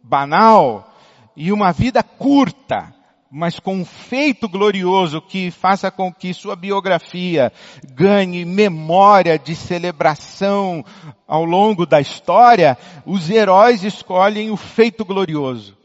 banal, 0.00 0.96
e 1.36 1.50
uma 1.50 1.72
vida 1.72 2.04
curta, 2.04 2.94
mas 3.36 3.60
com 3.60 3.76
um 3.76 3.84
feito 3.84 4.48
glorioso 4.48 5.20
que 5.20 5.50
faça 5.50 5.90
com 5.90 6.10
que 6.10 6.32
sua 6.32 6.56
biografia 6.56 7.52
ganhe 7.92 8.46
memória 8.46 9.38
de 9.38 9.54
celebração 9.54 10.82
ao 11.28 11.44
longo 11.44 11.84
da 11.84 12.00
história, 12.00 12.78
os 13.04 13.28
heróis 13.28 13.84
escolhem 13.84 14.50
o 14.50 14.56
feito 14.56 15.04
glorioso. 15.04 15.76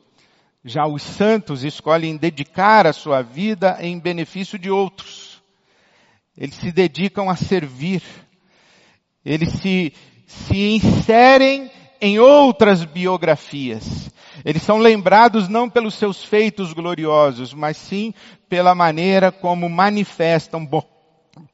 Já 0.63 0.87
os 0.87 1.01
santos 1.01 1.65
escolhem 1.65 2.15
dedicar 2.15 2.87
a 2.87 2.93
sua 2.93 3.21
vida 3.21 3.77
em 3.81 3.99
benefício 3.99 4.57
de 4.57 4.71
outros. 4.71 5.43
Eles 6.37 6.55
se 6.55 6.71
dedicam 6.71 7.29
a 7.29 7.35
servir. 7.35 8.01
Eles 9.25 9.51
se, 9.59 9.91
se 10.25 10.75
inserem 10.75 11.69
em 11.99 12.17
outras 12.17 12.85
biografias. 12.85 14.09
Eles 14.43 14.63
são 14.63 14.77
lembrados 14.77 15.47
não 15.47 15.69
pelos 15.69 15.95
seus 15.95 16.23
feitos 16.23 16.73
gloriosos, 16.73 17.53
mas 17.53 17.77
sim 17.77 18.13
pela 18.49 18.75
maneira 18.75 19.31
como 19.31 19.69
manifestam 19.69 20.65
bo 20.65 20.83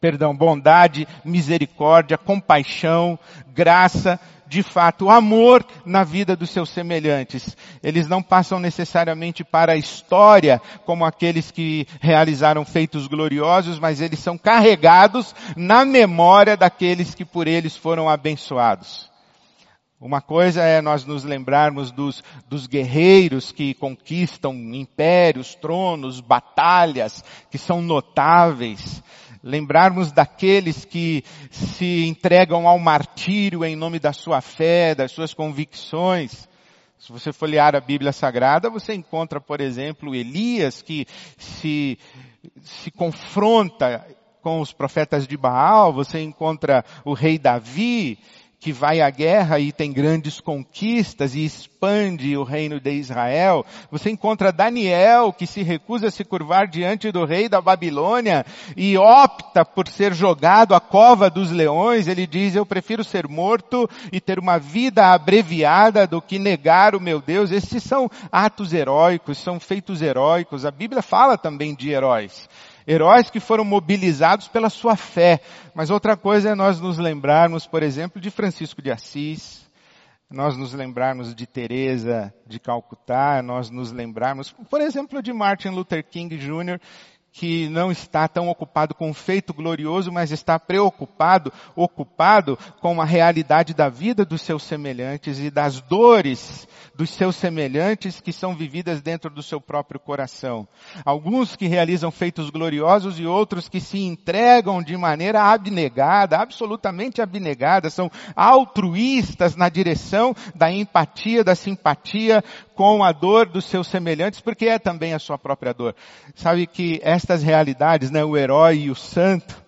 perdão, 0.02 0.36
bondade, 0.36 1.08
misericórdia, 1.24 2.18
compaixão, 2.18 3.18
graça, 3.54 4.20
de 4.48 4.64
fato, 4.64 5.10
amor 5.10 5.66
na 5.86 6.04
vida 6.04 6.36
dos 6.36 6.50
seus 6.50 6.70
semelhantes. 6.70 7.56
Eles 7.84 8.08
não 8.08 8.24
passam 8.24 8.60
necessariamente 8.60 9.44
para 9.44 9.74
a 9.74 9.78
história 9.78 10.62
como 10.86 11.06
aqueles 11.06 11.52
que 11.52 11.86
realizaram 12.00 12.66
feitos 12.66 13.08
gloriosos, 13.08 13.80
mas 13.80 14.02
eles 14.02 14.20
são 14.20 14.38
carregados 14.38 15.36
na 15.56 15.84
memória 15.84 16.56
daqueles 16.56 17.14
que 17.14 17.26
por 17.26 17.48
eles 17.48 17.76
foram 17.76 18.10
abençoados. 18.10 19.12
Uma 20.00 20.22
coisa 20.22 20.62
é 20.62 20.80
nós 20.80 21.06
nos 21.06 21.24
lembrarmos 21.24 21.92
dos, 21.92 22.24
dos 22.48 22.68
guerreiros 22.68 23.52
que 23.52 23.74
conquistam 23.74 24.54
impérios, 24.54 25.56
tronos, 25.56 26.20
batalhas, 26.20 27.24
que 27.50 27.58
são 27.58 27.82
notáveis. 27.82 29.02
Lembrarmos 29.42 30.12
daqueles 30.12 30.86
que 30.86 31.24
se 31.50 32.06
entregam 32.06 32.68
ao 32.68 32.78
martírio 32.78 33.66
em 33.66 33.76
nome 33.76 33.98
da 33.98 34.14
sua 34.14 34.40
fé, 34.40 34.94
das 34.94 35.12
suas 35.12 35.34
convicções. 35.34 36.48
Se 37.00 37.12
você 37.12 37.34
folhear 37.34 37.76
a 37.76 37.82
Bíblia 37.82 38.12
Sagrada, 38.12 38.70
você 38.70 38.94
encontra, 38.94 39.42
por 39.42 39.60
exemplo, 39.60 40.14
Elias 40.14 40.80
que 40.84 41.08
se, 41.40 41.98
se 42.62 42.92
confronta 42.92 44.06
com 44.44 44.62
os 44.62 44.72
profetas 44.72 45.28
de 45.28 45.36
Baal, 45.36 45.92
você 45.92 46.22
encontra 46.22 46.86
o 47.04 47.14
rei 47.14 47.40
Davi, 47.40 48.20
que 48.60 48.72
vai 48.72 49.02
à 49.02 49.10
guerra 49.10 49.60
e 49.60 49.72
tem 49.72 49.94
grandes 49.94 50.40
conquistas 50.40 51.36
e 51.36 51.46
expande 51.46 52.36
o 52.36 52.44
reino 52.44 52.80
de 52.80 52.92
Israel. 52.92 53.66
Você 53.92 54.10
encontra 54.10 54.52
Daniel 54.52 55.32
que 55.32 55.46
se 55.46 55.62
recusa 55.62 56.08
a 56.08 56.12
se 56.12 56.26
curvar 56.26 56.68
diante 56.68 57.12
do 57.12 57.24
rei 57.24 57.48
da 57.48 57.62
Babilônia 57.62 58.46
e 58.76 58.98
opta 58.98 59.64
por 59.64 59.88
ser 59.88 60.14
jogado 60.14 60.74
à 60.74 60.80
cova 60.80 61.30
dos 61.30 61.52
leões. 61.52 62.08
Ele 62.08 62.26
diz, 62.26 62.56
eu 62.56 62.66
prefiro 62.66 63.04
ser 63.04 63.28
morto 63.28 63.88
e 64.12 64.20
ter 64.20 64.40
uma 64.40 64.58
vida 64.58 65.14
abreviada 65.14 66.08
do 66.08 66.20
que 66.22 66.40
negar 66.40 66.96
o 66.96 67.00
meu 67.00 67.22
Deus. 67.22 67.52
Esses 67.52 67.84
são 67.84 68.10
atos 68.32 68.74
heróicos, 68.74 69.38
são 69.38 69.60
feitos 69.60 70.02
heróicos. 70.02 70.66
A 70.66 70.72
Bíblia 70.72 71.04
fala 71.04 71.38
também 71.38 71.76
de 71.76 71.92
heróis 71.92 72.50
heróis 72.88 73.30
que 73.30 73.40
foram 73.40 73.66
mobilizados 73.66 74.48
pela 74.48 74.70
sua 74.70 74.96
fé. 74.96 75.42
Mas 75.76 75.90
outra 75.90 76.16
coisa 76.16 76.50
é 76.50 76.56
nós 76.56 76.80
nos 76.80 76.98
lembrarmos, 76.98 77.68
por 77.68 77.84
exemplo, 77.84 78.22
de 78.22 78.32
Francisco 78.32 78.82
de 78.82 78.90
Assis, 78.90 79.68
nós 80.30 80.58
nos 80.58 80.74
lembrarmos 80.74 81.36
de 81.36 81.46
Teresa 81.46 82.34
de 82.46 82.60
Calcutá, 82.60 83.42
nós 83.42 83.70
nos 83.70 83.92
lembrarmos, 83.92 84.52
por 84.70 84.82
exemplo, 84.82 85.22
de 85.22 85.32
Martin 85.34 85.70
Luther 85.70 86.04
King 86.04 86.38
Jr., 86.38 86.80
que 87.38 87.70
não 87.70 87.92
está 87.92 88.28
tão 88.28 88.50
ocupado 88.50 88.96
com 88.96 89.12
um 89.12 89.14
feito 89.14 89.54
glorioso, 89.54 90.12
mas 90.12 90.32
está 90.32 90.58
preocupado, 90.58 91.54
ocupado 91.76 92.58
com 92.82 93.00
a 93.00 93.06
realidade 93.06 93.76
da 93.76 93.90
vida 93.90 94.26
dos 94.26 94.42
seus 94.42 94.64
semelhantes 94.64 95.40
e 95.40 95.52
das 95.52 95.80
dores 95.80 96.68
dos 96.98 97.12
seus 97.12 97.36
semelhantes 97.36 98.20
que 98.20 98.34
são 98.34 98.56
vividas 98.56 99.04
dentro 99.04 99.30
do 99.30 99.44
seu 99.44 99.62
próprio 99.62 100.00
coração. 100.00 100.68
Alguns 101.06 101.56
que 101.56 101.68
realizam 101.68 102.10
feitos 102.10 102.50
gloriosos 102.50 103.20
e 103.20 103.26
outros 103.26 103.70
que 103.70 103.80
se 103.80 104.00
entregam 104.00 104.82
de 104.82 104.98
maneira 104.98 105.44
abnegada, 105.44 106.40
absolutamente 106.40 107.22
abnegada, 107.22 107.92
são 107.92 108.10
altruístas 108.36 109.56
na 109.56 109.70
direção 109.70 110.36
da 110.56 110.72
empatia, 110.72 111.44
da 111.44 111.54
simpatia 111.54 112.44
com 112.78 113.04
a 113.04 113.12
dor 113.12 113.48
dos 113.48 113.66
seus 113.66 113.88
semelhantes, 113.88 114.40
porque 114.40 114.68
é 114.68 114.78
também 114.78 115.14
a 115.14 115.20
sua 115.20 115.38
própria 115.38 115.74
dor. 115.74 115.96
Sabe 116.36 116.68
que 116.68 117.00
estas 117.02 117.42
realidades, 117.42 118.12
né, 118.12 118.24
o 118.24 118.38
herói 118.38 118.82
e 118.82 118.92
o 118.92 118.96
santo, 118.96 119.66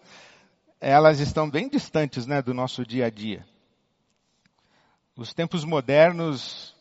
elas 0.80 1.20
estão 1.20 1.50
bem 1.50 1.68
distantes, 1.68 2.28
né, 2.28 2.40
do 2.40 2.54
nosso 2.54 2.86
dia 2.86 3.08
a 3.08 3.10
dia. 3.10 3.44
Os 5.18 5.34
tempos 5.34 5.66
modernos 5.66 6.76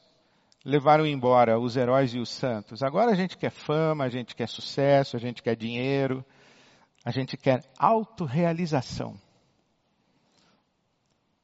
levaram 0.62 1.06
embora 1.06 1.58
os 1.58 1.78
heróis 1.78 2.12
e 2.12 2.18
os 2.18 2.28
santos. 2.28 2.82
Agora 2.82 3.10
a 3.10 3.14
gente 3.14 3.38
quer 3.38 3.50
fama, 3.50 4.04
a 4.04 4.10
gente 4.10 4.36
quer 4.36 4.48
sucesso, 4.48 5.16
a 5.16 5.20
gente 5.20 5.42
quer 5.42 5.56
dinheiro, 5.56 6.22
a 7.02 7.10
gente 7.10 7.38
quer 7.38 7.64
autorrealização. 7.78 9.18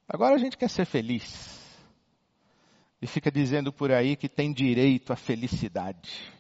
Agora 0.07 0.35
a 0.35 0.39
gente 0.39 0.59
quer 0.59 0.69
ser 0.69 0.85
feliz. 0.85 1.64
E 3.05 3.07
fica 3.07 3.31
dizendo 3.31 3.71
por 3.71 3.93
aí 3.93 4.17
que 4.17 4.31
tem 4.31 4.51
direito 4.51 5.13
à 5.13 5.17
felicidade. 5.17 6.33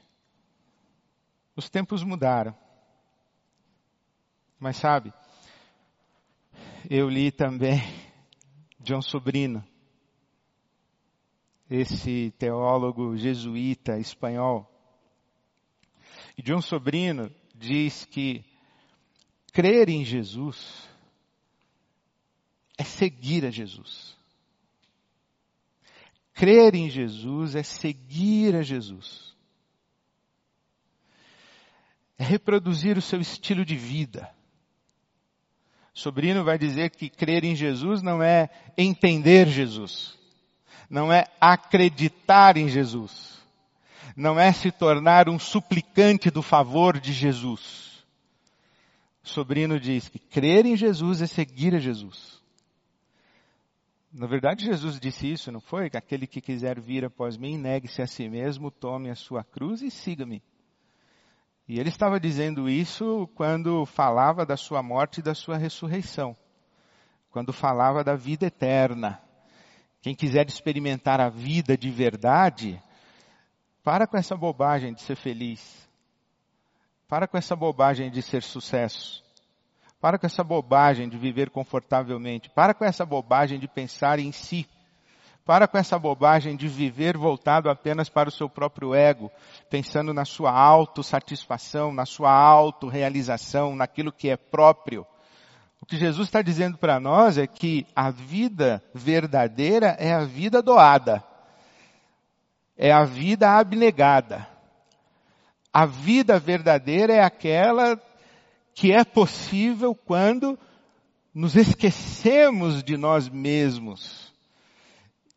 Os 1.54 1.68
tempos 1.68 2.02
mudaram. 2.02 2.56
Mas 4.58 4.78
sabe, 4.78 5.12
eu 6.88 7.06
li 7.10 7.30
também 7.30 7.82
John 8.80 9.02
Sobrino 9.02 9.62
esse 11.68 12.30
teólogo 12.38 13.14
jesuíta 13.14 13.98
espanhol. 13.98 14.66
E 16.34 16.40
John 16.40 16.62
Sobrino 16.62 17.30
diz 17.54 18.06
que 18.06 18.42
crer 19.52 19.90
em 19.90 20.02
Jesus 20.02 20.88
é 22.78 22.84
seguir 22.84 23.44
a 23.44 23.50
Jesus. 23.50 24.13
Crer 26.34 26.74
em 26.74 26.90
Jesus 26.90 27.54
é 27.54 27.62
seguir 27.62 28.56
a 28.56 28.62
Jesus. 28.62 29.34
É 32.18 32.24
reproduzir 32.24 32.98
o 32.98 33.02
seu 33.02 33.20
estilo 33.20 33.64
de 33.64 33.76
vida. 33.76 34.28
Sobrino 35.94 36.42
vai 36.42 36.58
dizer 36.58 36.90
que 36.90 37.08
crer 37.08 37.44
em 37.44 37.54
Jesus 37.54 38.02
não 38.02 38.20
é 38.20 38.50
entender 38.76 39.46
Jesus, 39.46 40.18
não 40.90 41.12
é 41.12 41.24
acreditar 41.40 42.56
em 42.56 42.68
Jesus, 42.68 43.38
não 44.16 44.38
é 44.38 44.52
se 44.52 44.72
tornar 44.72 45.28
um 45.28 45.38
suplicante 45.38 46.30
do 46.30 46.42
favor 46.42 46.98
de 46.98 47.12
Jesus. 47.12 48.04
Sobrino 49.22 49.78
diz 49.78 50.08
que 50.08 50.18
crer 50.18 50.66
em 50.66 50.76
Jesus 50.76 51.22
é 51.22 51.28
seguir 51.28 51.76
a 51.76 51.78
Jesus. 51.78 52.42
Na 54.16 54.28
verdade, 54.28 54.64
Jesus 54.64 55.00
disse 55.00 55.32
isso, 55.32 55.50
não 55.50 55.60
foi? 55.60 55.90
Que 55.90 55.96
aquele 55.96 56.24
que 56.24 56.40
quiser 56.40 56.78
vir 56.78 57.04
após 57.04 57.36
mim, 57.36 57.58
negue-se 57.58 58.00
a 58.00 58.06
si 58.06 58.28
mesmo, 58.28 58.70
tome 58.70 59.10
a 59.10 59.16
sua 59.16 59.42
cruz 59.42 59.82
e 59.82 59.90
siga-me. 59.90 60.40
E 61.66 61.80
ele 61.80 61.88
estava 61.88 62.20
dizendo 62.20 62.68
isso 62.68 63.28
quando 63.34 63.84
falava 63.84 64.46
da 64.46 64.56
sua 64.56 64.84
morte 64.84 65.18
e 65.18 65.22
da 65.22 65.34
sua 65.34 65.56
ressurreição. 65.56 66.36
Quando 67.28 67.52
falava 67.52 68.04
da 68.04 68.14
vida 68.14 68.46
eterna. 68.46 69.20
Quem 70.00 70.14
quiser 70.14 70.46
experimentar 70.46 71.20
a 71.20 71.28
vida 71.28 71.76
de 71.76 71.90
verdade, 71.90 72.80
para 73.82 74.06
com 74.06 74.16
essa 74.16 74.36
bobagem 74.36 74.94
de 74.94 75.00
ser 75.00 75.16
feliz. 75.16 75.88
Para 77.08 77.26
com 77.26 77.36
essa 77.36 77.56
bobagem 77.56 78.12
de 78.12 78.22
ser 78.22 78.44
sucesso. 78.44 79.23
Para 80.04 80.18
com 80.18 80.26
essa 80.26 80.44
bobagem 80.44 81.08
de 81.08 81.16
viver 81.16 81.48
confortavelmente. 81.48 82.50
Para 82.50 82.74
com 82.74 82.84
essa 82.84 83.06
bobagem 83.06 83.58
de 83.58 83.66
pensar 83.66 84.18
em 84.18 84.32
si. 84.32 84.68
Para 85.46 85.66
com 85.66 85.78
essa 85.78 85.98
bobagem 85.98 86.56
de 86.56 86.68
viver 86.68 87.16
voltado 87.16 87.70
apenas 87.70 88.10
para 88.10 88.28
o 88.28 88.32
seu 88.32 88.46
próprio 88.46 88.94
ego, 88.94 89.32
pensando 89.70 90.12
na 90.12 90.26
sua 90.26 90.50
autossatisfação, 90.52 91.90
na 91.90 92.04
sua 92.04 92.30
autorrealização, 92.30 93.74
naquilo 93.74 94.12
que 94.12 94.28
é 94.28 94.36
próprio. 94.36 95.06
O 95.80 95.86
que 95.86 95.96
Jesus 95.96 96.28
está 96.28 96.42
dizendo 96.42 96.76
para 96.76 97.00
nós 97.00 97.38
é 97.38 97.46
que 97.46 97.86
a 97.96 98.10
vida 98.10 98.84
verdadeira 98.92 99.96
é 99.98 100.12
a 100.12 100.26
vida 100.26 100.60
doada, 100.60 101.24
é 102.76 102.92
a 102.92 103.04
vida 103.04 103.52
abnegada. 103.52 104.46
A 105.72 105.86
vida 105.86 106.38
verdadeira 106.38 107.14
é 107.14 107.24
aquela 107.24 107.98
que 108.74 108.92
é 108.92 109.04
possível 109.04 109.94
quando 109.94 110.58
nos 111.32 111.56
esquecemos 111.56 112.82
de 112.82 112.96
nós 112.96 113.28
mesmos 113.28 114.32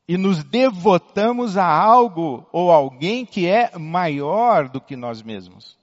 e 0.08 0.17
nos 0.17 0.44
devotamos 0.44 1.58
a 1.58 1.65
algo 1.65 2.48
ou 2.51 2.72
alguém 2.72 3.25
que 3.25 3.48
é 3.48 3.77
maior 3.77 4.70
do 4.70 4.82
que 4.82 4.96
nós 4.96 5.22
mesmos. 5.22 5.77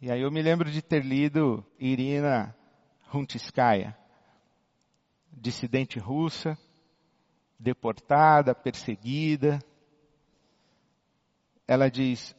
E 0.00 0.10
aí 0.10 0.20
eu 0.20 0.30
me 0.30 0.42
lembro 0.42 0.70
de 0.70 0.82
ter 0.82 1.02
lido 1.04 1.64
Irina 1.78 2.54
Runtiskaya, 3.08 3.96
dissidente 5.32 5.98
russa, 5.98 6.58
deportada, 7.58 8.54
perseguida. 8.54 9.58
Ela 11.66 11.88
diz: 11.88 12.36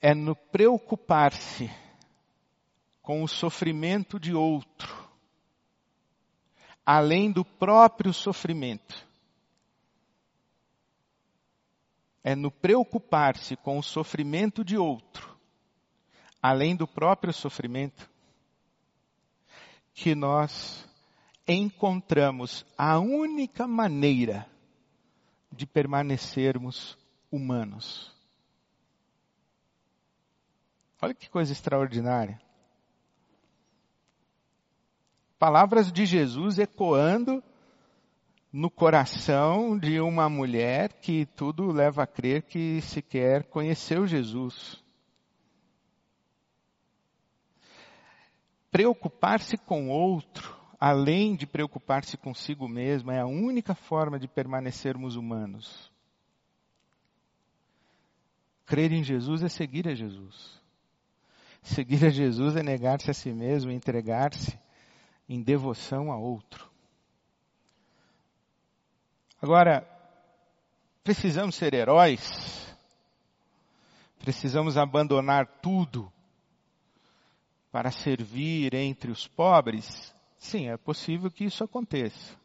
é 0.00 0.14
no 0.14 0.36
preocupar-se 0.36 1.68
com 3.02 3.22
o 3.22 3.28
sofrimento 3.28 4.18
de 4.18 4.32
outro 4.32 5.02
além 6.84 7.30
do 7.30 7.44
próprio 7.44 8.12
sofrimento. 8.12 9.08
É 12.24 12.36
no 12.36 12.50
preocupar-se 12.50 13.56
com 13.56 13.78
o 13.78 13.82
sofrimento 13.82 14.64
de 14.64 14.76
outro, 14.76 15.36
além 16.40 16.76
do 16.76 16.86
próprio 16.86 17.32
sofrimento, 17.32 18.08
que 19.92 20.14
nós 20.14 20.88
encontramos 21.46 22.64
a 22.78 22.98
única 22.98 23.66
maneira 23.66 24.48
de 25.50 25.66
permanecermos 25.66 26.96
humanos. 27.30 28.14
Olha 31.00 31.14
que 31.14 31.28
coisa 31.28 31.52
extraordinária 31.52 32.40
palavras 35.42 35.90
de 35.90 36.06
Jesus 36.06 36.56
ecoando 36.56 37.42
no 38.52 38.70
coração 38.70 39.76
de 39.76 40.00
uma 40.00 40.28
mulher 40.28 40.92
que 41.00 41.26
tudo 41.34 41.72
leva 41.72 42.04
a 42.04 42.06
crer 42.06 42.42
que 42.42 42.80
sequer 42.80 43.42
conheceu 43.42 44.06
Jesus. 44.06 44.80
Preocupar-se 48.70 49.56
com 49.56 49.88
outro, 49.88 50.56
além 50.78 51.34
de 51.34 51.44
preocupar-se 51.44 52.16
consigo 52.16 52.68
mesmo, 52.68 53.10
é 53.10 53.18
a 53.18 53.26
única 53.26 53.74
forma 53.74 54.20
de 54.20 54.28
permanecermos 54.28 55.16
humanos. 55.16 55.90
Crer 58.64 58.92
em 58.92 59.02
Jesus 59.02 59.42
é 59.42 59.48
seguir 59.48 59.88
a 59.88 59.94
Jesus. 59.96 60.62
Seguir 61.62 62.04
a 62.04 62.10
Jesus 62.10 62.54
é 62.54 62.62
negar-se 62.62 63.10
a 63.10 63.14
si 63.14 63.32
mesmo, 63.32 63.72
entregar-se 63.72 64.56
em 65.28 65.42
devoção 65.42 66.12
a 66.12 66.16
outro. 66.16 66.70
Agora, 69.40 69.86
precisamos 71.02 71.56
ser 71.56 71.74
heróis? 71.74 72.76
Precisamos 74.18 74.76
abandonar 74.76 75.46
tudo 75.60 76.12
para 77.72 77.90
servir 77.90 78.74
entre 78.74 79.10
os 79.10 79.26
pobres? 79.26 80.14
Sim, 80.38 80.68
é 80.68 80.76
possível 80.76 81.30
que 81.30 81.44
isso 81.44 81.64
aconteça. 81.64 82.36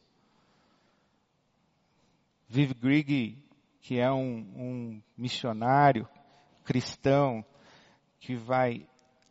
Viv 2.50 2.74
Grigg, 2.74 3.38
que 3.82 4.00
é 4.00 4.12
um, 4.12 4.40
um 4.56 5.02
missionário 5.18 6.08
cristão 6.64 7.46
que 8.20 8.36
vai 8.36 8.88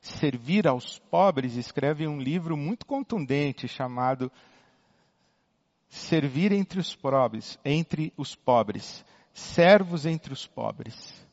servir 0.06 0.66
aos 0.66 0.98
pobres, 0.98 1.56
escreve 1.56 2.06
um 2.06 2.18
livro 2.18 2.56
muito 2.56 2.86
contundente 2.86 3.68
chamado 3.68 4.30
Servir 5.88 6.52
entre 6.52 6.80
os 6.80 6.94
pobres, 6.94 7.58
entre 7.64 8.12
os 8.16 8.34
pobres, 8.34 9.04
servos 9.32 10.04
entre 10.04 10.32
os 10.32 10.46
pobres. 10.46 11.26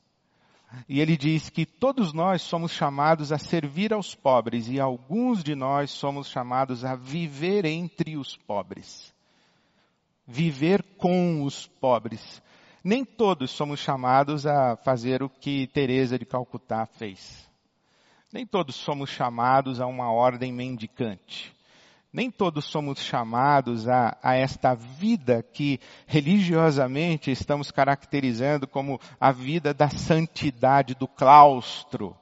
E 0.88 1.00
ele 1.00 1.18
diz 1.18 1.50
que 1.50 1.66
todos 1.66 2.14
nós 2.14 2.42
somos 2.42 2.72
chamados 2.72 3.32
a 3.32 3.38
servir 3.38 3.94
aos 3.94 4.16
pobres 4.16 4.68
e 4.70 4.80
alguns 4.80 5.44
de 5.44 5.56
nós 5.56 5.92
somos 5.92 6.28
chamados 6.30 6.86
a 6.86 6.96
viver 6.96 7.66
entre 7.66 8.18
os 8.18 8.38
pobres. 8.38 9.14
Viver 10.26 10.84
com 10.98 11.44
os 11.44 11.68
pobres. 11.68 12.42
Nem 12.84 13.04
todos 13.04 13.52
somos 13.52 13.80
chamados 13.80 14.46
a 14.46 14.76
fazer 14.78 15.22
o 15.22 15.30
que 15.30 15.68
Teresa 15.68 16.18
de 16.18 16.26
Calcutá 16.26 16.86
fez. 16.86 17.53
Nem 18.34 18.48
todos 18.48 18.76
somos 18.76 19.12
chamados 19.12 19.80
a 19.80 19.86
uma 19.86 20.12
ordem 20.12 20.52
mendicante. 20.52 21.56
Nem 22.12 22.32
todos 22.32 22.66
somos 22.66 22.98
chamados 22.98 23.88
a, 23.88 24.18
a, 24.24 24.36
esta 24.36 24.74
vida 24.74 25.44
que 25.44 25.80
religiosamente 26.08 27.30
estamos 27.30 27.70
caracterizando 27.70 28.66
como 28.66 29.00
a 29.20 29.32
vida 29.32 29.72
da 29.72 29.88
santidade 29.88 30.96
do 30.96 31.08
claustro. 31.08 32.18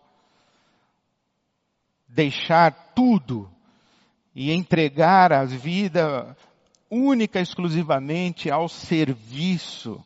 Deixar 2.10 2.74
tudo 2.94 3.50
e 4.36 4.52
entregar 4.52 5.32
a 5.32 5.46
vida 5.46 6.36
única 6.90 7.40
exclusivamente 7.40 8.52
ao 8.52 8.68
serviço, 8.68 10.04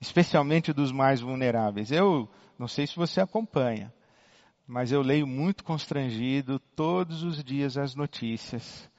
especialmente 0.00 0.72
dos 0.72 0.92
mais 0.92 1.20
vulneráveis. 1.20 1.90
Eu 1.90 2.28
não 2.56 2.68
sei 2.68 2.86
se 2.86 2.94
você 2.94 3.20
acompanha, 3.20 3.92
mas 4.66 4.92
eu 4.92 5.02
leio 5.02 5.26
muito 5.26 5.64
constrangido 5.64 6.58
todos 6.74 7.22
os 7.22 7.42
dias 7.42 7.76
as 7.76 7.94
notícias 7.94 8.90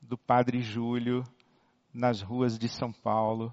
do 0.00 0.16
Padre 0.16 0.60
Júlio 0.62 1.24
nas 1.92 2.20
ruas 2.20 2.58
de 2.58 2.68
São 2.68 2.92
Paulo, 2.92 3.52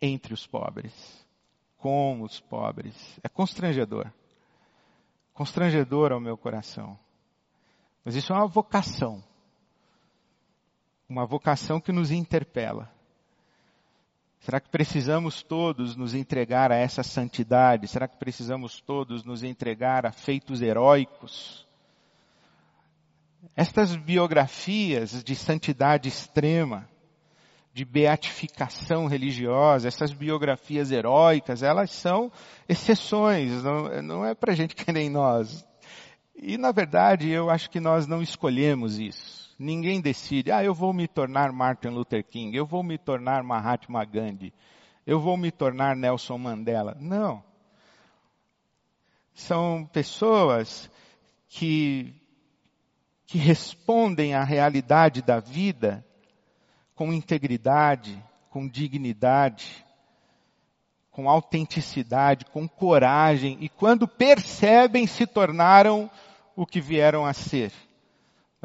entre 0.00 0.32
os 0.32 0.46
pobres, 0.46 1.26
com 1.76 2.22
os 2.22 2.40
pobres. 2.40 3.18
É 3.22 3.28
constrangedor. 3.28 4.10
Constrangedor 5.34 6.12
ao 6.12 6.20
meu 6.20 6.36
coração. 6.36 6.98
Mas 8.04 8.14
isso 8.14 8.32
é 8.32 8.36
uma 8.36 8.46
vocação. 8.46 9.22
Uma 11.08 11.26
vocação 11.26 11.80
que 11.80 11.92
nos 11.92 12.10
interpela. 12.10 12.95
Será 14.40 14.60
que 14.60 14.68
precisamos 14.68 15.42
todos 15.42 15.96
nos 15.96 16.14
entregar 16.14 16.70
a 16.70 16.76
essa 16.76 17.02
santidade? 17.02 17.88
Será 17.88 18.06
que 18.06 18.16
precisamos 18.16 18.80
todos 18.80 19.24
nos 19.24 19.42
entregar 19.42 20.06
a 20.06 20.12
feitos 20.12 20.62
heróicos? 20.62 21.66
Estas 23.56 23.96
biografias 23.96 25.22
de 25.22 25.34
santidade 25.34 26.08
extrema, 26.08 26.88
de 27.72 27.84
beatificação 27.84 29.06
religiosa, 29.06 29.88
essas 29.88 30.12
biografias 30.12 30.90
heróicas, 30.90 31.62
elas 31.62 31.90
são 31.90 32.32
exceções, 32.68 33.62
não, 33.62 34.02
não 34.02 34.24
é 34.24 34.34
para 34.34 34.54
gente 34.54 34.74
que 34.74 34.90
nem 34.90 35.10
nós. 35.10 35.66
E 36.34 36.56
na 36.56 36.72
verdade 36.72 37.30
eu 37.30 37.50
acho 37.50 37.68
que 37.68 37.80
nós 37.80 38.06
não 38.06 38.22
escolhemos 38.22 38.98
isso. 38.98 39.45
Ninguém 39.58 40.00
decide, 40.00 40.52
ah, 40.52 40.62
eu 40.62 40.74
vou 40.74 40.92
me 40.92 41.08
tornar 41.08 41.50
Martin 41.50 41.88
Luther 41.88 42.22
King, 42.22 42.56
eu 42.56 42.66
vou 42.66 42.82
me 42.82 42.98
tornar 42.98 43.42
Mahatma 43.42 44.04
Gandhi, 44.04 44.52
eu 45.06 45.18
vou 45.18 45.36
me 45.36 45.50
tornar 45.50 45.96
Nelson 45.96 46.36
Mandela. 46.36 46.96
Não. 47.00 47.42
São 49.32 49.88
pessoas 49.92 50.90
que, 51.48 52.14
que 53.26 53.38
respondem 53.38 54.34
à 54.34 54.44
realidade 54.44 55.22
da 55.22 55.40
vida 55.40 56.04
com 56.94 57.12
integridade, 57.12 58.22
com 58.50 58.66
dignidade, 58.66 59.84
com 61.10 61.30
autenticidade, 61.30 62.44
com 62.46 62.68
coragem, 62.68 63.56
e 63.60 63.70
quando 63.70 64.06
percebem, 64.06 65.06
se 65.06 65.26
tornaram 65.26 66.10
o 66.54 66.66
que 66.66 66.80
vieram 66.80 67.24
a 67.24 67.32
ser. 67.32 67.72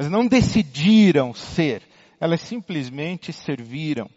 Mas 0.02 0.10
não 0.10 0.26
decidiram 0.26 1.32
ser, 1.32 1.84
elas 2.20 2.42
simplesmente 2.42 3.32
serviram 3.32 4.10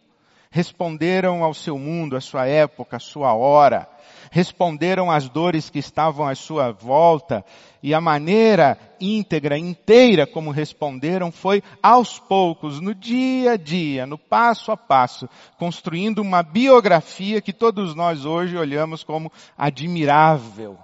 responderam 0.50 1.44
ao 1.44 1.52
seu 1.52 1.76
mundo, 1.76 2.16
à 2.16 2.22
sua 2.22 2.46
época, 2.46 2.96
à 2.96 3.00
sua 3.00 3.34
hora, 3.34 3.86
responderam 4.30 5.10
às 5.10 5.28
dores 5.28 5.68
que 5.68 5.80
estavam 5.80 6.26
à 6.26 6.34
sua 6.34 6.70
volta, 6.70 7.44
e 7.82 7.92
a 7.92 8.00
maneira 8.00 8.78
íntegra, 9.00 9.58
inteira 9.58 10.26
como 10.26 10.52
responderam 10.52 11.32
foi 11.32 11.60
aos 11.82 12.18
poucos, 12.20 12.80
no 12.80 12.94
dia 12.94 13.52
a 13.52 13.56
dia, 13.56 14.06
no 14.06 14.16
passo 14.16 14.70
a 14.70 14.76
passo, 14.76 15.28
construindo 15.58 16.20
uma 16.20 16.42
biografia 16.42 17.42
que 17.42 17.52
todos 17.52 17.94
nós 17.94 18.24
hoje 18.24 18.56
olhamos 18.56 19.02
como 19.02 19.30
admirável. 19.58 20.78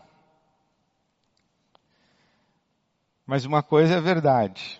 Mas 3.24 3.44
uma 3.44 3.62
coisa 3.62 3.94
é 3.94 4.00
verdade. 4.00 4.79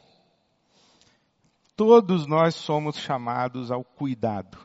Todos 1.81 2.27
nós 2.27 2.55
somos 2.57 2.99
chamados 2.99 3.71
ao 3.71 3.83
cuidado. 3.83 4.59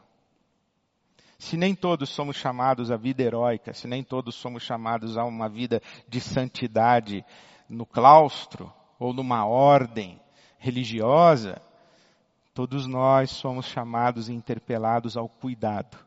Se 1.39 1.55
nem 1.55 1.73
todos 1.73 2.09
somos 2.09 2.35
chamados 2.35 2.91
à 2.91 2.97
vida 2.97 3.23
heróica, 3.23 3.73
se 3.73 3.87
nem 3.87 4.03
todos 4.03 4.35
somos 4.35 4.63
chamados 4.63 5.17
a 5.17 5.23
uma 5.23 5.47
vida 5.47 5.81
de 6.09 6.19
santidade 6.19 7.23
no 7.69 7.85
claustro 7.85 8.69
ou 8.99 9.13
numa 9.13 9.45
ordem 9.45 10.19
religiosa, 10.57 11.61
todos 12.53 12.85
nós 12.85 13.31
somos 13.31 13.65
chamados 13.65 14.27
e 14.27 14.33
interpelados 14.33 15.15
ao 15.15 15.29
cuidado. 15.29 15.97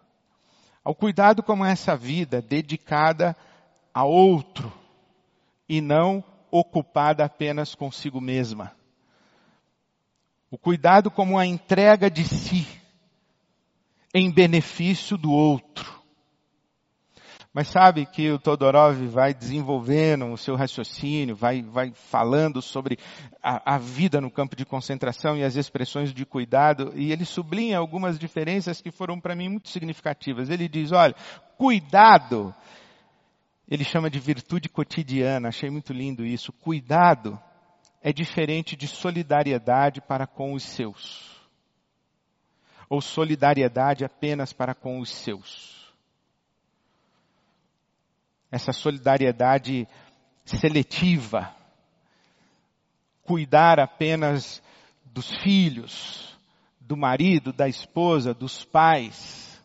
Ao 0.85 0.94
cuidado 0.94 1.42
como 1.42 1.64
essa 1.64 1.97
vida 1.97 2.42
dedicada 2.42 3.35
a 3.94 4.05
outro 4.05 4.71
e 5.66 5.81
não 5.81 6.23
ocupada 6.51 7.25
apenas 7.25 7.75
consigo 7.75 8.21
mesma. 8.21 8.77
O 10.50 10.56
cuidado 10.56 11.11
como 11.11 11.38
a 11.38 11.46
entrega 11.46 12.11
de 12.11 12.24
si 12.24 12.66
em 14.14 14.30
benefício 14.30 15.16
do 15.18 15.30
outro. 15.30 15.98
Mas 17.52 17.68
sabe 17.68 18.06
que 18.06 18.30
o 18.30 18.38
Todorov 18.38 18.96
vai 19.08 19.34
desenvolvendo 19.34 20.26
o 20.26 20.37
seu 20.37 20.54
raciocínio, 20.54 21.34
vai, 21.34 21.62
vai 21.62 21.92
falando 21.92 22.62
sobre 22.62 22.98
a, 23.42 23.74
a, 23.74 23.78
vida 23.78 24.20
no 24.20 24.30
campo 24.30 24.54
de 24.54 24.64
concentração 24.64 25.37
e 25.37 25.42
as 25.42 25.56
expressões 25.56 26.12
de 26.12 26.24
cuidado, 26.24 26.92
e 26.94 27.11
ele 27.11 27.24
sublinha 27.24 27.78
algumas 27.78 28.18
diferenças 28.18 28.80
que 28.80 28.90
foram 28.90 29.18
para 29.18 29.34
mim 29.34 29.48
muito 29.48 29.70
significativas. 29.70 30.50
Ele 30.50 30.68
diz, 30.68 30.92
olha, 30.92 31.14
cuidado, 31.56 32.54
ele 33.68 33.82
chama 33.82 34.11
de 34.11 34.20
virtude 34.20 34.68
cotidiana, 34.68 35.48
achei 35.48 35.70
muito 35.70 35.92
lindo 35.92 36.24
isso. 36.24 36.52
Cuidado 36.52 37.40
é 38.02 38.12
diferente 38.12 38.76
de 38.76 38.87
solidariedade 38.87 40.00
para 40.00 40.26
com 40.26 40.52
os 40.52 40.62
seus 40.62 41.38
ou 42.88 43.00
solidariedade 43.00 44.04
apenas 44.04 44.52
para 44.52 44.74
com 44.74 44.98
os 45.00 45.11
seus. 45.11 45.76
Essa 48.50 48.72
solidariedade 48.72 49.87
seletiva, 50.44 51.54
cuidar 53.22 53.78
apenas 53.78 54.62
dos 55.04 55.28
filhos, 55.42 56.34
do 56.80 56.96
marido, 56.96 57.52
da 57.52 57.68
esposa, 57.68 58.32
dos 58.32 58.64
pais, 58.64 59.62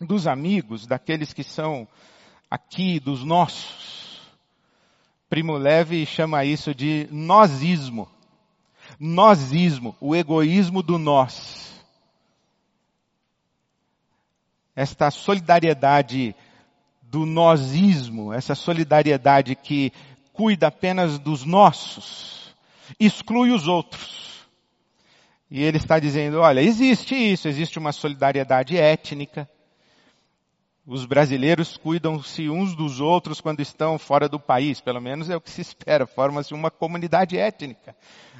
dos 0.00 0.26
amigos, 0.26 0.86
daqueles 0.86 1.34
que 1.34 1.44
são 1.44 1.86
aqui, 2.50 2.98
dos 2.98 3.22
nossos. 3.22 4.01
Primo 5.32 5.56
Leve 5.56 6.04
chama 6.04 6.44
isso 6.44 6.74
de 6.74 7.08
nozismo. 7.10 8.06
Nozismo, 9.00 9.96
o 9.98 10.14
egoísmo 10.14 10.82
do 10.82 10.98
nós 10.98 11.62
esta 14.76 15.10
solidariedade 15.10 16.34
do 17.02 17.24
nozismo, 17.24 18.30
essa 18.30 18.54
solidariedade 18.54 19.54
que 19.54 19.90
cuida 20.34 20.66
apenas 20.66 21.18
dos 21.18 21.46
nossos, 21.46 22.54
exclui 23.00 23.52
os 23.52 23.66
outros. 23.68 24.46
E 25.50 25.62
ele 25.62 25.78
está 25.78 25.98
dizendo, 25.98 26.40
olha, 26.40 26.60
existe 26.60 27.14
isso, 27.14 27.48
existe 27.48 27.78
uma 27.78 27.92
solidariedade 27.92 28.76
étnica, 28.76 29.48
os 30.84 31.04
brasileiros 31.04 31.76
cuidam-se 31.76 32.50
uns 32.50 32.74
dos 32.74 33.00
outros 33.00 33.40
quando 33.40 33.60
estão 33.60 33.98
fora 33.98 34.28
do 34.28 34.40
país, 34.40 34.80
pelo 34.80 35.00
menos 35.00 35.30
é 35.30 35.36
o 35.36 35.40
que 35.40 35.50
se 35.50 35.60
espera, 35.60 36.06
forma-se 36.06 36.52
uma 36.52 36.72
comunidade 36.72 37.38
étnica. 37.38 37.94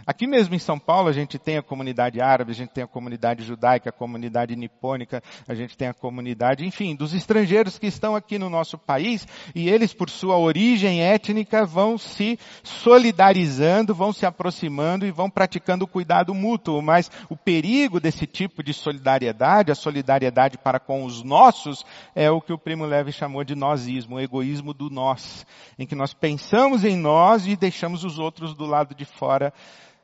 Aqui 0.05 0.27
mesmo 0.27 0.53
em 0.53 0.59
São 0.59 0.77
Paulo 0.77 1.09
a 1.09 1.13
gente 1.13 1.39
tem 1.39 1.57
a 1.57 1.63
comunidade 1.63 2.21
árabe, 2.21 2.51
a 2.51 2.55
gente 2.55 2.71
tem 2.71 2.83
a 2.83 2.89
comunidade 2.89 3.45
judaica, 3.45 3.91
a 3.91 3.93
comunidade 3.93 4.57
nipônica, 4.57 5.23
a 5.47 5.55
gente 5.55 5.77
tem 5.77 5.87
a 5.87 5.95
comunidade, 5.95 6.67
enfim, 6.67 6.97
dos 6.97 7.15
estrangeiros 7.15 7.79
que 7.79 7.87
estão 7.87 8.17
aqui 8.17 8.37
no 8.39 8.51
nosso 8.51 8.77
país. 8.77 9.25
E 9.55 9.69
eles 9.69 9.95
por 9.95 10.11
sua 10.11 10.37
origem 10.37 11.01
étnica 11.01 11.65
vão 11.65 11.97
se 11.97 12.37
solidarizando, 12.65 13.95
vão 13.95 14.13
se 14.13 14.27
aproximando 14.27 15.07
e 15.07 15.13
vão 15.13 15.31
praticando 15.31 15.85
o 15.85 15.89
cuidado 15.89 16.35
mútuo, 16.35 16.83
mas 16.83 17.09
o 17.29 17.37
perigo 17.37 18.01
desse 18.01 18.27
tipo 18.27 18.65
de 18.65 18.75
solidariedade, 18.75 19.71
a 19.71 19.77
solidariedade 19.77 20.59
para 20.59 20.81
com 20.81 21.05
os 21.05 21.23
nossos, 21.23 21.85
é 22.17 22.32
o 22.37 22.41
que 22.41 22.53
o 22.53 22.59
Primo 22.59 22.85
Leve 22.85 23.13
chamou 23.13 23.45
de 23.45 23.55
nozismo, 23.55 24.17
o 24.17 24.21
egoísmo 24.21 24.75
do 24.75 24.91
nós, 24.91 25.47
em 25.79 25.87
que 25.87 25.95
nós 25.95 26.13
pensamos 26.13 26.85
em 26.85 26.97
nós 26.97 27.47
e 27.47 27.57
deixamos 27.57 28.05
os 28.05 28.19
outros 28.19 28.55
do 28.55 28.67
lado 28.67 28.95
de 28.95 29.05
fora 29.05 29.53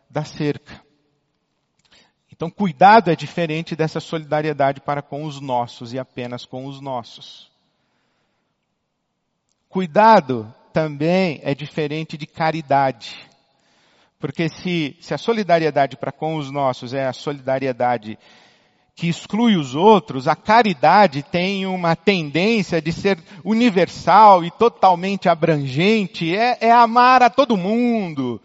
da 0.09 0.25
cerca. 0.25 0.83
Então, 2.31 2.49
cuidado 2.49 3.11
é 3.11 3.17
diferente 3.17 3.75
dessa 3.75 3.99
solidariedade 3.99 4.81
para 4.81 5.03
com 5.03 5.25
os 5.25 5.41
nossos 5.41 5.93
e 5.93 5.99
apenas 5.99 6.45
com 6.45 6.67
os 6.67 6.81
nossos. 6.81 7.51
Cuidado 9.69 10.55
também 10.73 11.41
é 11.43 11.55
diferente 11.55 12.17
de 12.17 12.27
caridade. 12.27 13.29
Porque 14.19 14.49
se, 14.49 14.97
se 15.01 15.15
a 15.15 15.19
solidariedade 15.19 15.97
para 15.97 16.13
com 16.13 16.37
os 16.37 16.51
nossos 16.51 16.95
é 16.95 17.07
a 17.07 17.13
solidariedade 17.13 18.19
que 18.99 19.09
exclui 19.09 19.57
os 19.57 19.77
outros, 19.77 20.27
a 20.27 20.35
caridade 20.35 21.23
tem 21.23 21.65
uma 21.65 21.95
tendência 21.95 22.83
de 22.83 22.91
ser 22.91 23.17
universal 23.45 24.45
e 24.45 24.51
totalmente 24.51 25.29
abrangente, 25.29 26.35
é, 26.35 26.59
é 26.61 26.73
amar 26.73 27.23
a 27.23 27.31
todo 27.31 27.57
mundo. 27.57 28.41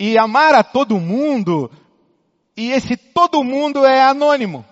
E 0.00 0.16
amar 0.16 0.54
a 0.54 0.64
todo 0.64 0.98
mundo, 0.98 1.70
e 2.56 2.70
esse 2.70 2.96
todo 2.96 3.44
mundo 3.44 3.84
é 3.84 4.02
anônimo. 4.02 4.64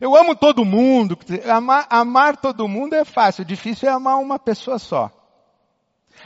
Eu 0.00 0.16
amo 0.16 0.34
todo 0.34 0.64
mundo, 0.64 1.18
amar, 1.46 1.86
amar 1.90 2.38
todo 2.38 2.66
mundo 2.66 2.94
é 2.94 3.04
fácil, 3.04 3.44
difícil 3.44 3.90
é 3.90 3.92
amar 3.92 4.16
uma 4.16 4.38
pessoa 4.38 4.78
só. 4.78 5.10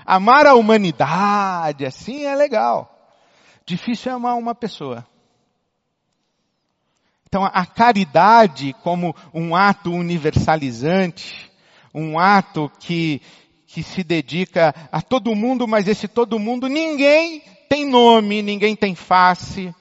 Amar 0.06 0.46
a 0.46 0.54
humanidade, 0.54 1.84
assim 1.84 2.26
é 2.26 2.36
legal. 2.36 2.96
Difícil 3.66 4.12
é 4.12 4.14
amar 4.14 4.36
uma 4.36 4.54
pessoa. 4.54 5.04
Então 7.34 7.50
a 7.52 7.66
caridade 7.66 8.72
como 8.84 9.12
um 9.34 9.56
ato 9.56 9.90
universalizante, 9.90 11.50
um 11.92 12.16
ato 12.16 12.70
que, 12.78 13.20
que 13.66 13.82
se 13.82 14.04
dedica 14.04 14.72
a 14.92 15.02
todo 15.02 15.34
mundo, 15.34 15.66
mas 15.66 15.88
esse 15.88 16.06
todo 16.06 16.38
mundo 16.38 16.68
ninguém 16.68 17.42
tem 17.68 17.84
nome, 17.90 18.40
ninguém 18.40 18.76
tem 18.76 18.94
face. 18.94 19.74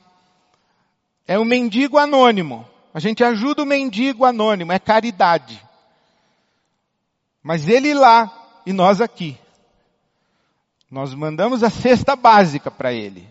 É 1.27 1.37
o 1.37 1.45
mendigo 1.45 1.99
anônimo. 1.99 2.65
A 2.91 2.99
gente 2.99 3.23
ajuda 3.23 3.61
o 3.61 3.67
mendigo 3.67 4.25
anônimo, 4.25 4.71
é 4.71 4.79
caridade. 4.79 5.63
Mas 7.43 7.69
ele 7.69 7.93
lá 7.93 8.33
e 8.65 8.73
nós 8.73 8.99
aqui. 8.99 9.37
Nós 10.89 11.13
mandamos 11.13 11.61
a 11.61 11.69
cesta 11.69 12.15
básica 12.15 12.71
para 12.71 12.91
ele. 12.91 13.29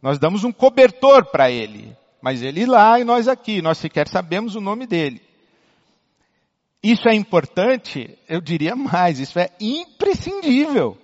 Nós 0.00 0.16
damos 0.16 0.44
um 0.44 0.52
cobertor 0.52 1.24
para 1.24 1.50
ele 1.50 1.92
Mas 2.24 2.40
ele 2.40 2.64
lá 2.64 2.98
e 2.98 3.04
nós 3.04 3.28
aqui, 3.28 3.60
nós 3.60 3.76
sequer 3.76 4.08
sabemos 4.08 4.56
o 4.56 4.60
nome 4.60 4.86
dele. 4.86 5.20
Isso 6.82 7.06
é 7.06 7.14
importante? 7.14 8.18
Eu 8.26 8.40
diria 8.40 8.74
mais, 8.74 9.18
isso 9.18 9.38
é 9.38 9.50
imprescindível. 9.60 10.96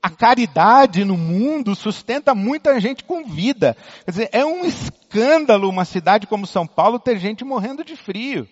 A 0.00 0.08
caridade 0.08 1.04
no 1.04 1.16
mundo 1.16 1.74
sustenta 1.74 2.32
muita 2.32 2.78
gente 2.78 3.02
com 3.02 3.24
vida. 3.24 3.76
Quer 4.04 4.10
dizer, 4.12 4.28
é 4.30 4.44
um 4.44 4.64
escândalo 4.64 5.68
uma 5.68 5.84
cidade 5.84 6.28
como 6.28 6.46
São 6.46 6.64
Paulo 6.64 7.00
ter 7.00 7.18
gente 7.18 7.44
morrendo 7.44 7.82
de 7.82 7.96
frio. 7.96 8.46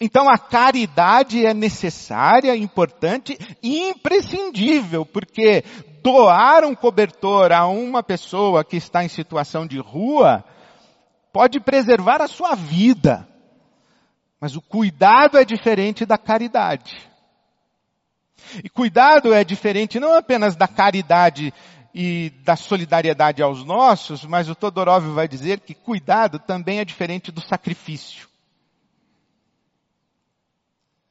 Então 0.00 0.28
a 0.28 0.36
caridade 0.36 1.46
é 1.46 1.54
necessária, 1.54 2.56
importante 2.56 3.38
e 3.62 3.88
imprescindível, 3.88 5.06
porque 5.06 5.62
doar 6.04 6.64
um 6.64 6.74
cobertor 6.74 7.50
a 7.50 7.66
uma 7.66 8.02
pessoa 8.02 8.62
que 8.62 8.76
está 8.76 9.02
em 9.02 9.08
situação 9.08 9.66
de 9.66 9.78
rua 9.78 10.44
pode 11.32 11.58
preservar 11.58 12.20
a 12.20 12.28
sua 12.28 12.54
vida. 12.54 13.26
Mas 14.38 14.54
o 14.54 14.60
cuidado 14.60 15.38
é 15.38 15.44
diferente 15.46 16.04
da 16.04 16.18
caridade. 16.18 17.10
E 18.62 18.68
cuidado 18.68 19.32
é 19.32 19.42
diferente 19.42 19.98
não 19.98 20.14
apenas 20.14 20.54
da 20.54 20.68
caridade 20.68 21.54
e 21.94 22.30
da 22.44 22.54
solidariedade 22.54 23.42
aos 23.42 23.64
nossos, 23.64 24.26
mas 24.26 24.50
o 24.50 24.54
Todorov 24.54 25.06
vai 25.14 25.26
dizer 25.26 25.60
que 25.60 25.72
cuidado 25.72 26.38
também 26.38 26.80
é 26.80 26.84
diferente 26.84 27.32
do 27.32 27.40
sacrifício. 27.40 28.28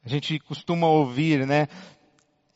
A 0.04 0.08
gente 0.08 0.38
costuma 0.38 0.86
ouvir, 0.86 1.46
né? 1.46 1.66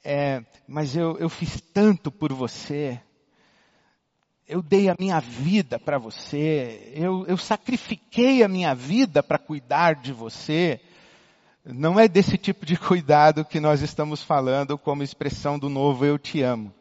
É, 0.04 0.42
mas 0.66 0.96
eu, 0.96 1.18
eu 1.18 1.28
fiz 1.28 1.60
tanto 1.72 2.10
por 2.10 2.32
você. 2.32 3.00
Eu 4.46 4.62
dei 4.62 4.88
a 4.88 4.96
minha 4.98 5.20
vida 5.20 5.78
para 5.78 5.98
você. 5.98 6.92
Eu, 6.94 7.26
eu 7.26 7.36
sacrifiquei 7.36 8.42
a 8.42 8.48
minha 8.48 8.74
vida 8.74 9.22
para 9.22 9.38
cuidar 9.38 9.94
de 9.94 10.12
você. 10.12 10.80
Não 11.64 12.00
é 12.00 12.08
desse 12.08 12.38
tipo 12.38 12.64
de 12.64 12.76
cuidado 12.78 13.44
que 13.44 13.60
nós 13.60 13.82
estamos 13.82 14.22
falando 14.22 14.78
como 14.78 15.02
expressão 15.02 15.58
do 15.58 15.68
novo 15.68 16.04
eu 16.04 16.18
te 16.18 16.42
amo. 16.42 16.72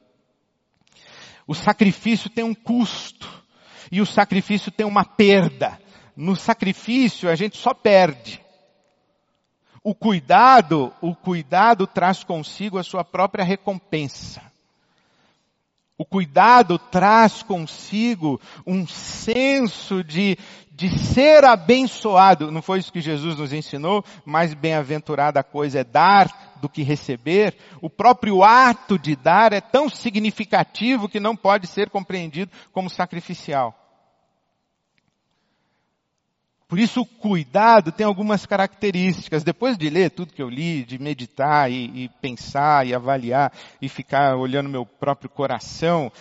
O 1.46 1.54
sacrifício 1.54 2.30
tem 2.30 2.44
um 2.44 2.54
custo. 2.54 3.28
E 3.92 4.02
o 4.02 4.06
sacrifício 4.06 4.72
tem 4.72 4.86
uma 4.86 5.04
perda. 5.04 5.80
No 6.16 6.36
sacrifício 6.36 7.30
a 7.30 7.36
gente 7.36 7.58
só 7.58 7.74
perde. 7.74 8.42
O 9.88 9.96
cuidado, 9.96 10.92
o 11.00 11.16
cuidado 11.16 11.88
traz 11.88 12.22
consigo 12.22 12.78
a 12.78 12.84
sua 12.84 13.06
própria 13.06 13.46
recompensa. 13.46 14.42
O 15.98 16.04
cuidado 16.04 16.78
traz 16.78 17.42
consigo 17.42 18.38
um 18.66 18.86
senso 18.86 20.04
de, 20.04 20.38
de 20.74 20.90
ser 21.00 21.46
abençoado. 21.46 22.52
Não 22.52 22.62
foi 22.62 22.80
isso 22.80 22.92
que 22.92 23.00
Jesus 23.00 23.38
nos 23.38 23.54
ensinou? 23.54 24.04
Mais 24.26 24.54
bem-aventurada 24.54 25.42
coisa 25.42 25.80
é 25.80 25.84
dar 25.86 26.58
do 26.60 26.68
que 26.68 26.84
receber. 26.84 27.56
O 27.82 27.90
próprio 27.90 28.44
ato 28.44 29.00
de 29.00 29.16
dar 29.16 29.54
é 29.54 29.62
tão 29.62 29.88
significativo 29.88 31.08
que 31.08 31.22
não 31.22 31.34
pode 31.34 31.66
ser 31.66 31.90
compreendido 31.90 32.52
como 32.74 32.90
sacrificial. 32.90 33.87
Por 36.68 36.78
isso 36.78 37.02
o 37.02 37.06
cuidado 37.06 37.94
tem 37.94 38.06
algumas 38.06 38.46
características. 38.46 39.44
Depois 39.44 39.78
de 39.78 39.90
ler 39.90 40.12
tudo 40.12 40.34
que 40.34 40.42
eu 40.42 40.50
li, 40.50 40.84
de 40.84 41.00
meditar 41.00 41.72
e, 41.72 42.04
e 42.04 42.10
pensar 42.22 42.86
e 42.86 42.94
avaliar 42.94 43.54
e 43.82 43.88
ficar 43.88 44.36
olhando 44.36 44.70
meu 44.70 44.86
próprio 44.86 45.30
coração 45.30 46.12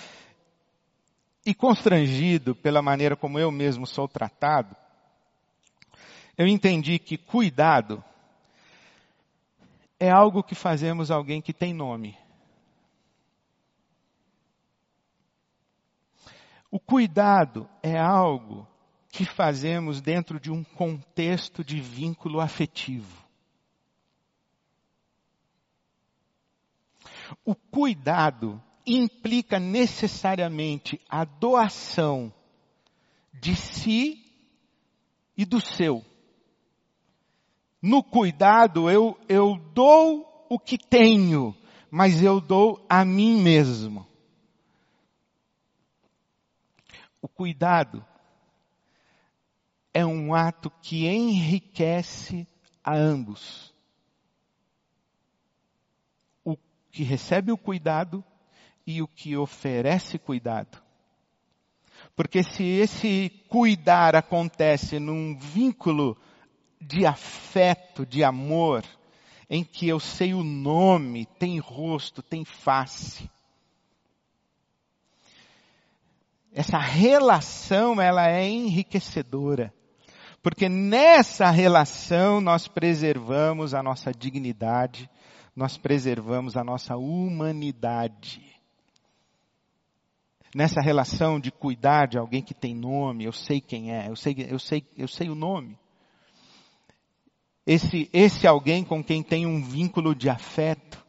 e 1.44 1.52
constrangido 1.52 2.54
pela 2.54 2.80
maneira 2.80 3.16
como 3.16 3.38
eu 3.38 3.50
mesmo 3.50 3.86
sou 3.86 4.06
tratado, 4.06 4.74
eu 6.38 6.46
entendi 6.46 6.98
que 6.98 7.16
cuidado 7.16 8.02
é 9.98 10.10
algo 10.10 10.42
que 10.42 10.54
fazemos 10.54 11.10
alguém 11.10 11.40
que 11.40 11.52
tem 11.52 11.72
nome. 11.72 12.16
O 16.70 16.78
cuidado 16.78 17.68
é 17.82 17.98
algo 17.98 18.68
que 19.16 19.24
fazemos 19.24 20.02
dentro 20.02 20.38
de 20.38 20.50
um 20.50 20.62
contexto 20.62 21.64
de 21.64 21.80
vínculo 21.80 22.38
afetivo. 22.38 23.24
O 27.42 27.54
cuidado 27.54 28.62
implica 28.86 29.58
necessariamente 29.58 31.00
a 31.08 31.24
doação 31.24 32.30
de 33.32 33.56
si 33.56 34.22
e 35.34 35.46
do 35.46 35.62
seu. 35.62 36.04
No 37.80 38.02
cuidado, 38.02 38.90
eu, 38.90 39.18
eu 39.30 39.56
dou 39.72 40.46
o 40.50 40.58
que 40.58 40.76
tenho, 40.76 41.56
mas 41.90 42.22
eu 42.22 42.38
dou 42.38 42.84
a 42.86 43.02
mim 43.02 43.40
mesmo. 43.40 44.06
O 47.22 47.26
cuidado 47.26 48.04
é 49.96 50.04
um 50.04 50.34
ato 50.34 50.70
que 50.82 51.08
enriquece 51.08 52.46
a 52.84 52.94
ambos. 52.94 53.74
O 56.44 56.54
que 56.90 57.02
recebe 57.02 57.50
o 57.50 57.56
cuidado 57.56 58.22
e 58.86 59.00
o 59.00 59.08
que 59.08 59.34
oferece 59.38 60.18
cuidado. 60.18 60.82
Porque 62.14 62.42
se 62.42 62.62
esse 62.62 63.30
cuidar 63.48 64.14
acontece 64.14 64.98
num 64.98 65.34
vínculo 65.34 66.14
de 66.78 67.06
afeto, 67.06 68.04
de 68.04 68.22
amor, 68.22 68.84
em 69.48 69.64
que 69.64 69.88
eu 69.88 69.98
sei 69.98 70.34
o 70.34 70.44
nome, 70.44 71.24
tem 71.24 71.58
rosto, 71.58 72.22
tem 72.22 72.44
face, 72.44 73.30
essa 76.56 76.78
relação 76.78 78.00
ela 78.00 78.30
é 78.30 78.48
enriquecedora. 78.48 79.75
Porque 80.46 80.68
nessa 80.68 81.50
relação 81.50 82.40
nós 82.40 82.68
preservamos 82.68 83.74
a 83.74 83.82
nossa 83.82 84.12
dignidade, 84.12 85.10
nós 85.56 85.76
preservamos 85.76 86.56
a 86.56 86.62
nossa 86.62 86.96
humanidade. 86.96 88.40
Nessa 90.54 90.80
relação 90.80 91.40
de 91.40 91.50
cuidar 91.50 92.06
de 92.06 92.16
alguém 92.16 92.44
que 92.44 92.54
tem 92.54 92.76
nome, 92.76 93.24
eu 93.24 93.32
sei 93.32 93.60
quem 93.60 93.90
é, 93.90 94.08
eu 94.08 94.14
sei, 94.14 94.36
eu 94.48 94.58
sei, 94.60 94.84
eu 94.96 95.08
sei 95.08 95.28
o 95.28 95.34
nome. 95.34 95.76
Esse, 97.66 98.08
esse 98.12 98.46
alguém 98.46 98.84
com 98.84 99.02
quem 99.02 99.24
tem 99.24 99.46
um 99.46 99.60
vínculo 99.60 100.14
de 100.14 100.30
afeto 100.30 101.04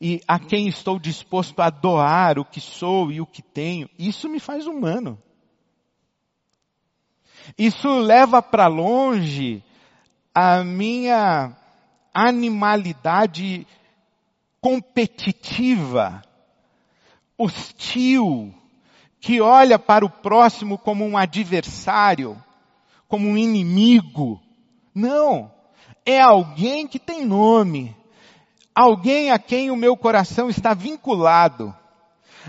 e 0.00 0.20
a 0.26 0.40
quem 0.40 0.66
estou 0.66 0.98
disposto 0.98 1.60
a 1.62 1.70
doar 1.70 2.36
o 2.40 2.44
que 2.44 2.60
sou 2.60 3.12
e 3.12 3.20
o 3.20 3.26
que 3.26 3.42
tenho, 3.42 3.88
isso 3.96 4.28
me 4.28 4.40
faz 4.40 4.66
humano. 4.66 5.22
Isso 7.56 7.88
leva 7.98 8.42
para 8.42 8.66
longe 8.66 9.62
a 10.34 10.64
minha 10.64 11.52
animalidade 12.14 13.66
competitiva, 14.60 16.22
hostil, 17.36 18.54
que 19.20 19.40
olha 19.40 19.78
para 19.78 20.04
o 20.04 20.10
próximo 20.10 20.78
como 20.78 21.04
um 21.04 21.16
adversário, 21.16 22.42
como 23.08 23.28
um 23.28 23.36
inimigo. 23.36 24.40
Não. 24.94 25.50
É 26.04 26.20
alguém 26.20 26.86
que 26.86 26.98
tem 26.98 27.24
nome. 27.24 27.96
Alguém 28.74 29.30
a 29.30 29.38
quem 29.38 29.70
o 29.70 29.76
meu 29.76 29.96
coração 29.96 30.48
está 30.48 30.74
vinculado. 30.74 31.74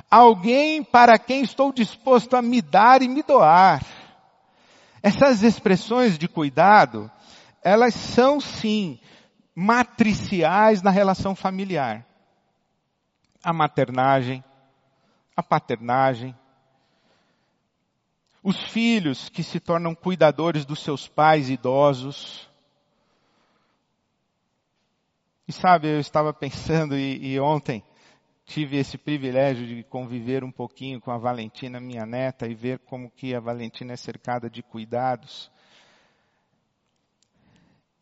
Alguém 0.10 0.84
para 0.84 1.20
quem 1.20 1.44
estou 1.44 1.72
disposto 1.72 2.36
a 2.36 2.42
me 2.42 2.62
dar 2.62 3.02
e 3.02 3.08
me 3.08 3.22
doar. 3.22 3.84
Essas 5.04 5.44
expressões 5.44 6.18
de 6.18 6.30
cuidado, 6.30 7.12
elas 7.62 7.94
são 7.94 8.40
sim 8.40 8.98
matriciais 9.54 10.82
na 10.82 10.90
relação 10.90 11.36
familiar. 11.36 12.08
A 13.44 13.52
maternagem, 13.52 14.42
a 15.36 15.44
paternagem, 15.44 16.34
os 18.42 18.58
filhos 18.72 19.28
que 19.28 19.44
se 19.44 19.60
tornam 19.60 19.94
cuidadores 19.94 20.66
dos 20.66 20.82
seus 20.82 21.06
pais 21.06 21.50
idosos. 21.50 22.50
E 25.46 25.52
sabe, 25.52 25.90
eu 25.90 26.00
estava 26.00 26.34
pensando 26.34 26.98
e, 26.98 27.34
e 27.34 27.40
ontem, 27.42 27.84
tive 28.46 28.78
esse 28.78 28.98
privilégio 28.98 29.66
de 29.66 29.84
conviver 29.84 30.44
um 30.44 30.52
pouquinho 30.52 31.00
com 31.00 31.12
a 31.12 31.18
Valentina, 31.18 31.80
minha 31.80 32.06
neta, 32.06 32.48
e 32.48 32.54
ver 32.54 32.80
como 32.80 33.10
que 33.10 33.34
a 33.34 33.40
Valentina 33.40 33.94
é 33.94 33.98
cercada 33.98 34.50
de 34.50 34.62
cuidados. 34.62 35.52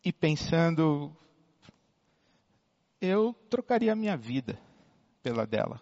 E 0.04 0.12
pensando, 0.12 1.16
eu 3.00 3.32
trocaria 3.48 3.92
a 3.92 3.96
minha 3.96 4.16
vida 4.16 4.58
pela 5.22 5.46
dela. 5.46 5.80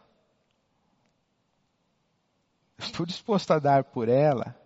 Estou 2.78 3.04
disposto 3.06 3.50
a 3.52 3.58
dar 3.58 3.84
por 3.84 4.08
ela 4.08 4.56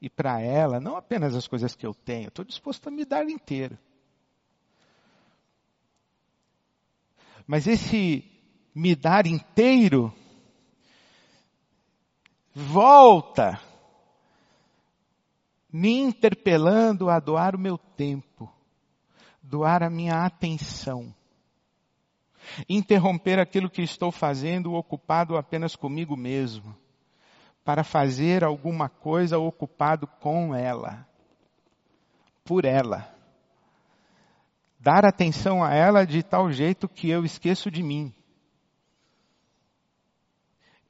e 0.00 0.08
para 0.08 0.40
ela, 0.40 0.80
não 0.80 0.96
apenas 0.96 1.34
as 1.34 1.46
coisas 1.46 1.76
que 1.76 1.86
eu 1.86 1.92
tenho, 1.92 2.28
estou 2.28 2.44
disposto 2.44 2.88
a 2.88 2.90
me 2.90 3.04
dar 3.04 3.28
inteiro. 3.28 3.78
Mas 7.46 7.66
esse 7.66 8.39
me 8.74 8.94
dar 8.94 9.26
inteiro 9.26 10.12
volta 12.54 13.60
me 15.72 15.98
interpelando 15.98 17.08
a 17.08 17.20
doar 17.20 17.54
o 17.54 17.58
meu 17.58 17.78
tempo, 17.78 18.52
doar 19.42 19.82
a 19.82 19.90
minha 19.90 20.24
atenção, 20.24 21.14
interromper 22.68 23.38
aquilo 23.38 23.70
que 23.70 23.82
estou 23.82 24.10
fazendo 24.10 24.74
ocupado 24.74 25.36
apenas 25.36 25.76
comigo 25.76 26.16
mesmo 26.16 26.76
para 27.64 27.84
fazer 27.84 28.42
alguma 28.42 28.88
coisa 28.88 29.38
ocupado 29.38 30.06
com 30.06 30.54
ela, 30.54 31.06
por 32.44 32.64
ela. 32.64 33.14
Dar 34.78 35.04
atenção 35.04 35.62
a 35.62 35.74
ela 35.74 36.06
de 36.06 36.22
tal 36.22 36.50
jeito 36.50 36.88
que 36.88 37.08
eu 37.10 37.24
esqueço 37.24 37.70
de 37.70 37.82
mim. 37.82 38.12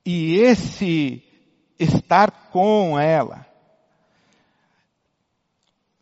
E 0.05 0.37
esse 0.37 1.23
estar 1.79 2.31
com 2.51 2.99
ela 2.99 3.47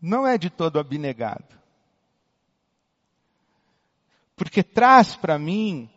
não 0.01 0.27
é 0.27 0.39
de 0.39 0.51
todo 0.51 0.79
abnegado. 0.79 1.59
Porque 4.37 4.63
traz 4.63 5.17
para 5.17 5.39
mim 5.39 5.91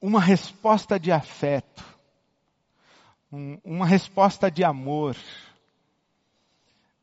uma 0.00 0.20
resposta 0.20 1.00
de 1.00 1.10
afeto, 1.10 1.82
um, 3.32 3.58
uma 3.64 3.86
resposta 3.86 4.50
de 4.50 4.62
amor. 4.62 5.16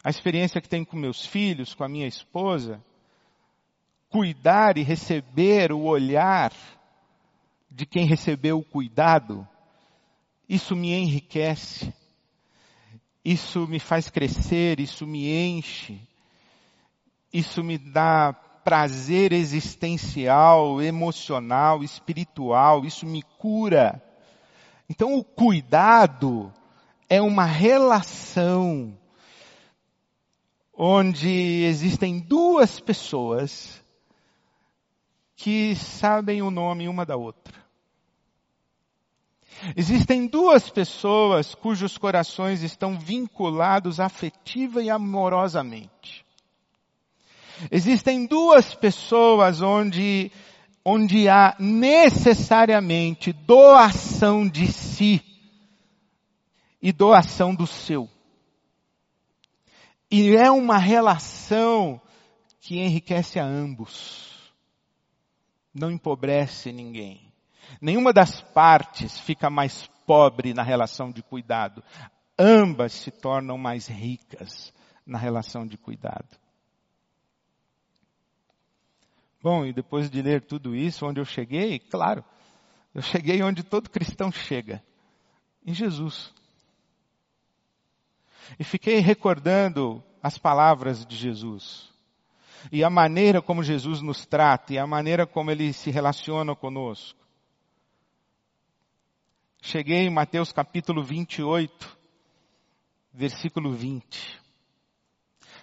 A 0.04 0.10
experiência 0.10 0.62
que 0.62 0.70
tenho 0.70 0.86
com 0.86 0.96
meus 0.96 1.26
filhos, 1.26 1.74
com 1.74 1.84
a 1.84 1.90
minha 1.90 2.08
esposa, 2.08 2.84
cuidar 4.10 4.78
e 4.78 4.84
receber 4.84 5.72
o 5.72 5.82
olhar 5.82 6.54
de 7.74 7.88
quem 7.88 8.06
recebeu 8.06 8.60
o 8.60 8.64
cuidado, 8.64 9.48
isso 10.48 10.76
me 10.76 10.94
enriquece, 10.94 11.92
isso 13.26 13.68
me 13.68 13.80
faz 13.80 14.10
crescer, 14.10 14.80
isso 14.80 15.08
me 15.08 15.28
enche, 15.28 16.00
isso 17.34 17.64
me 17.64 17.80
dá 17.80 18.32
prazer 18.64 19.34
existencial, 19.34 20.82
emocional, 20.82 21.84
espiritual, 21.84 22.86
isso 22.86 23.08
me 23.08 23.24
cura. 23.40 24.02
Então 24.88 25.18
o 25.18 25.24
cuidado 25.24 26.54
é 27.10 27.20
uma 27.20 27.46
relação 27.46 28.96
onde 30.76 31.64
existem 31.64 32.20
duas 32.20 32.80
pessoas 32.80 33.84
que 35.36 35.76
sabem 35.76 36.44
o 36.44 36.52
nome 36.52 36.88
uma 36.88 37.04
da 37.04 37.18
outra. 37.18 37.63
Existem 39.76 40.28
duas 40.28 40.70
pessoas 40.70 41.56
cujos 41.56 41.98
corações 41.98 42.64
estão 42.64 43.00
vinculados 43.00 44.00
afetiva 44.00 44.82
e 44.82 44.90
amorosamente. 44.90 46.26
Existem 47.72 48.26
duas 48.26 48.74
pessoas 48.74 49.62
onde, 49.62 50.32
onde 50.84 51.30
há 51.30 51.56
necessariamente 51.60 53.32
doação 53.32 54.48
de 54.48 54.72
si 54.72 55.22
e 56.82 56.92
doação 56.92 57.56
do 57.56 57.66
seu. 57.66 58.10
E 60.12 60.36
é 60.36 60.52
uma 60.52 60.78
relação 60.78 62.02
que 62.60 62.80
enriquece 62.80 63.40
a 63.40 63.46
ambos. 63.46 64.54
Não 65.74 65.90
empobrece 65.90 66.72
ninguém. 66.72 67.23
Nenhuma 67.82 68.14
das 68.14 68.42
partes 68.42 69.20
fica 69.20 69.50
mais 69.50 69.88
pobre 70.06 70.54
na 70.54 70.64
relação 70.64 71.12
de 71.12 71.22
cuidado. 71.24 71.84
Ambas 72.38 72.94
se 72.94 73.12
tornam 73.12 73.58
mais 73.58 73.88
ricas 73.88 74.74
na 75.06 75.18
relação 75.18 75.68
de 75.68 75.78
cuidado. 75.78 76.28
Bom, 79.42 79.66
e 79.66 79.74
depois 79.74 80.10
de 80.10 80.22
ler 80.22 80.42
tudo 80.42 80.74
isso, 80.74 81.06
onde 81.06 81.20
eu 81.20 81.26
cheguei, 81.26 81.78
claro, 81.78 82.24
eu 82.96 83.02
cheguei 83.02 83.44
onde 83.44 83.62
todo 83.62 83.90
cristão 83.90 84.32
chega, 84.32 84.82
em 85.66 85.74
Jesus. 85.74 86.34
E 88.58 88.64
fiquei 88.64 89.00
recordando 89.00 90.04
as 90.22 90.38
palavras 90.38 91.06
de 91.06 91.16
Jesus. 91.16 91.92
E 92.72 92.84
a 92.84 92.90
maneira 92.90 93.42
como 93.42 93.64
Jesus 93.64 94.02
nos 94.02 94.26
trata, 94.26 94.74
e 94.74 94.78
a 94.78 94.88
maneira 94.88 95.28
como 95.28 95.52
ele 95.52 95.74
se 95.74 95.92
relaciona 95.92 96.56
conosco. 96.56 97.23
Cheguei 99.66 100.00
em 100.00 100.10
Mateus 100.10 100.52
capítulo 100.52 101.02
28, 101.02 101.98
versículo 103.14 103.72
20. 103.72 104.42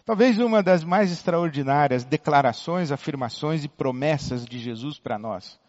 Talvez 0.06 0.38
uma 0.38 0.62
das 0.62 0.82
mais 0.82 1.12
extraordinárias 1.12 2.02
declarações, 2.02 2.90
afirmações 2.90 3.62
e 3.62 3.68
promessas 3.68 4.46
de 4.46 4.58
Jesus 4.58 4.98
para 4.98 5.18
nós. 5.18 5.60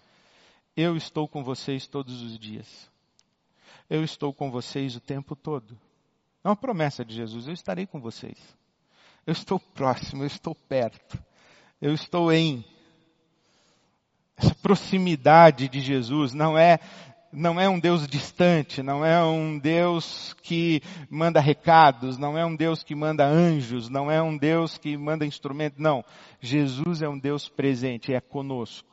Eu 0.77 0.95
estou 0.95 1.27
com 1.27 1.43
vocês 1.43 1.87
todos 1.87 2.21
os 2.21 2.39
dias. 2.39 2.89
Eu 3.89 4.01
estou 4.01 4.33
com 4.33 4.49
vocês 4.49 4.95
o 4.95 5.01
tempo 5.01 5.35
todo. 5.35 5.77
É 6.41 6.47
uma 6.47 6.55
promessa 6.55 7.03
de 7.03 7.13
Jesus, 7.13 7.47
eu 7.47 7.53
estarei 7.53 7.85
com 7.85 7.99
vocês. 7.99 8.37
Eu 9.27 9.33
estou 9.33 9.59
próximo, 9.59 10.23
eu 10.23 10.27
estou 10.27 10.55
perto. 10.55 11.21
Eu 11.81 11.93
estou 11.93 12.31
em. 12.31 12.63
Essa 14.37 14.55
proximidade 14.55 15.67
de 15.67 15.81
Jesus 15.81 16.33
não 16.33 16.57
é 16.57 16.79
não 17.31 17.59
é 17.59 17.69
um 17.69 17.79
Deus 17.79 18.05
distante, 18.07 18.83
não 18.83 19.05
é 19.05 19.23
um 19.23 19.57
Deus 19.57 20.35
que 20.41 20.81
manda 21.09 21.39
recados, 21.39 22.17
não 22.17 22.37
é 22.37 22.45
um 22.45 22.55
Deus 22.55 22.83
que 22.83 22.93
manda 22.93 23.25
anjos, 23.25 23.89
não 23.89 24.11
é 24.11 24.21
um 24.21 24.37
Deus 24.37 24.77
que 24.77 24.97
manda 24.97 25.25
instrumentos, 25.25 25.79
não. 25.79 26.03
Jesus 26.39 27.01
é 27.01 27.07
um 27.07 27.17
Deus 27.17 27.47
presente, 27.47 28.13
é 28.13 28.19
conosco. 28.19 28.89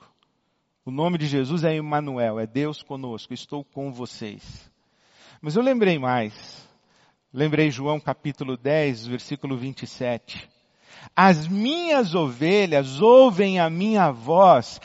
O 0.84 0.90
nome 0.90 1.18
de 1.18 1.26
Jesus 1.26 1.64
é 1.64 1.76
Emmanuel, 1.76 2.38
é 2.38 2.46
Deus 2.46 2.82
conosco, 2.82 3.34
estou 3.34 3.64
com 3.64 3.92
vocês. 3.92 4.70
Mas 5.40 5.56
eu 5.56 5.62
lembrei 5.62 5.98
mais. 5.98 6.66
Lembrei 7.32 7.70
João 7.70 8.00
capítulo 8.00 8.56
10, 8.56 9.06
versículo 9.06 9.56
27. 9.56 10.48
As 11.14 11.46
minhas 11.46 12.14
ovelhas 12.14 13.00
ouvem 13.00 13.60
a 13.60 13.68
minha 13.68 14.10
voz 14.10 14.80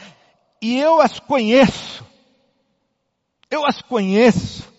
e 0.61 0.77
eu 0.77 0.99
as 0.99 1.19
conheço 1.19 2.05
eu 3.53 3.65
as 3.65 3.81
conheço. 3.81 4.71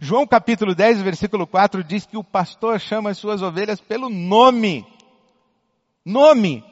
João 0.00 0.26
capítulo 0.26 0.74
10, 0.74 1.02
versículo 1.02 1.46
4 1.46 1.82
diz 1.82 2.06
que 2.06 2.16
o 2.16 2.22
pastor 2.24 2.80
chama 2.80 3.10
as 3.10 3.18
suas 3.18 3.42
ovelhas 3.42 3.80
pelo 3.80 4.08
nome. 4.08 4.86
Nome. 6.04 6.64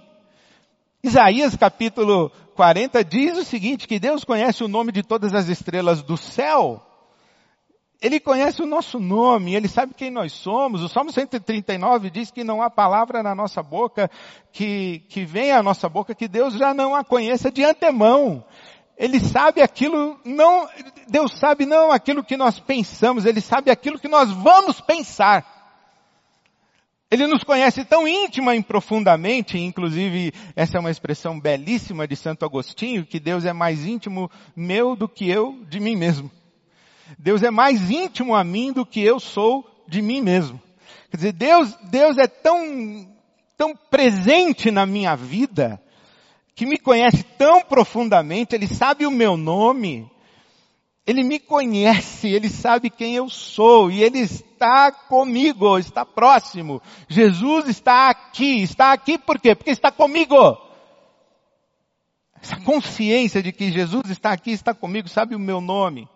Isaías 1.03 1.57
capítulo 1.57 2.31
40 2.55 3.05
diz 3.05 3.37
o 3.37 3.45
seguinte, 3.45 3.89
que 3.89 3.99
Deus 3.99 4.23
conhece 4.23 4.63
o 4.63 4.69
nome 4.69 4.93
de 4.93 5.03
todas 5.03 5.35
as 5.35 5.49
estrelas 5.49 6.03
do 6.03 6.17
céu. 6.17 6.81
Ele 8.01 8.21
conhece 8.21 8.63
o 8.63 8.67
nosso 8.67 9.01
nome, 9.01 9.55
Ele 9.55 9.67
sabe 9.67 9.95
quem 9.95 10.11
nós 10.11 10.33
somos. 10.33 10.83
O 10.83 10.89
Salmo 10.89 11.11
139 11.11 12.11
diz 12.11 12.31
que 12.31 12.45
não 12.45 12.63
há 12.63 12.71
palavra 12.71 13.23
na 13.23 13.35
nossa 13.35 13.63
boca 13.63 14.11
que, 14.53 15.01
que 15.09 15.25
venha 15.25 15.59
à 15.59 15.63
nossa 15.63 15.89
boca 15.89 16.15
que 16.15 16.29
Deus 16.29 16.55
já 16.55 16.75
não 16.75 16.95
a 16.95 17.03
conheça 17.03 17.51
de 17.51 17.65
antemão. 17.65 18.45
Ele 18.97 19.19
sabe 19.19 19.61
aquilo, 19.61 20.19
não, 20.25 20.69
Deus 21.09 21.37
sabe 21.39 21.67
não 21.67 21.91
aquilo 21.91 22.23
que 22.23 22.37
nós 22.37 22.61
pensamos, 22.61 23.25
Ele 23.25 23.41
sabe 23.41 23.71
aquilo 23.71 23.99
que 23.99 24.09
nós 24.09 24.31
vamos 24.31 24.81
pensar. 24.81 25.55
Ele 27.11 27.27
nos 27.27 27.45
conhece 27.45 27.85
tão 27.85 28.09
íntima 28.09 28.57
e 28.57 28.63
profundamente, 28.63 29.59
inclusive 29.59 30.33
essa 30.57 30.79
é 30.79 30.81
uma 30.81 30.91
expressão 30.91 31.39
belíssima 31.39 32.09
de 32.09 32.17
Santo 32.17 32.45
Agostinho, 32.45 33.07
que 33.07 33.21
Deus 33.21 33.45
é 33.45 33.53
mais 33.53 33.87
íntimo 33.87 34.31
meu 34.57 34.97
do 34.97 35.09
que 35.09 35.29
eu 35.29 35.65
de 35.69 35.79
mim 35.79 35.95
mesmo. 35.95 36.31
Deus 37.19 37.43
é 37.43 37.51
mais 37.51 37.91
íntimo 37.91 38.35
a 38.35 38.43
mim 38.43 38.73
do 38.73 38.87
que 38.87 39.01
eu 39.01 39.21
sou 39.21 39.65
de 39.87 40.01
mim 40.01 40.21
mesmo. 40.21 40.61
Quer 41.11 41.17
dizer, 41.17 41.33
Deus, 41.33 41.75
Deus 41.85 42.19
é 42.19 42.27
tão, 42.27 43.09
tão 43.57 43.77
presente 43.77 44.71
na 44.71 44.85
minha 44.85 45.15
vida, 45.15 45.81
que 46.55 46.65
me 46.65 46.79
conhece 46.79 47.23
tão 47.37 47.63
profundamente, 47.63 48.55
ele 48.55 48.69
sabe 48.69 49.07
o 49.07 49.11
meu 49.11 49.37
nome, 49.37 50.09
ele 51.07 51.23
me 51.23 51.39
conhece, 51.39 52.29
ele 52.29 52.49
sabe 52.49 52.89
quem 52.89 53.15
eu 53.15 53.29
sou 53.29 53.91
e 53.91 54.03
ele 54.03 54.21
está 54.21 54.91
comigo, 54.91 55.79
está 55.79 56.07
próximo. 56.07 56.81
Jesus 57.09 57.69
está 57.69 58.09
aqui, 58.09 58.63
está 58.63 58.93
aqui 58.93 59.19
por 59.19 59.39
quê? 59.39 59.55
Porque 59.55 59.71
está 59.71 59.91
comigo. 59.91 60.57
Essa 62.41 62.61
consciência 62.61 63.43
de 63.43 63.53
que 63.53 63.73
Jesus 63.73 64.09
está 64.11 64.31
aqui, 64.33 64.53
está 64.53 64.73
comigo, 64.73 65.09
sabe 65.09 65.35
o 65.35 65.39
meu 65.39 65.61
nome. 65.61 66.09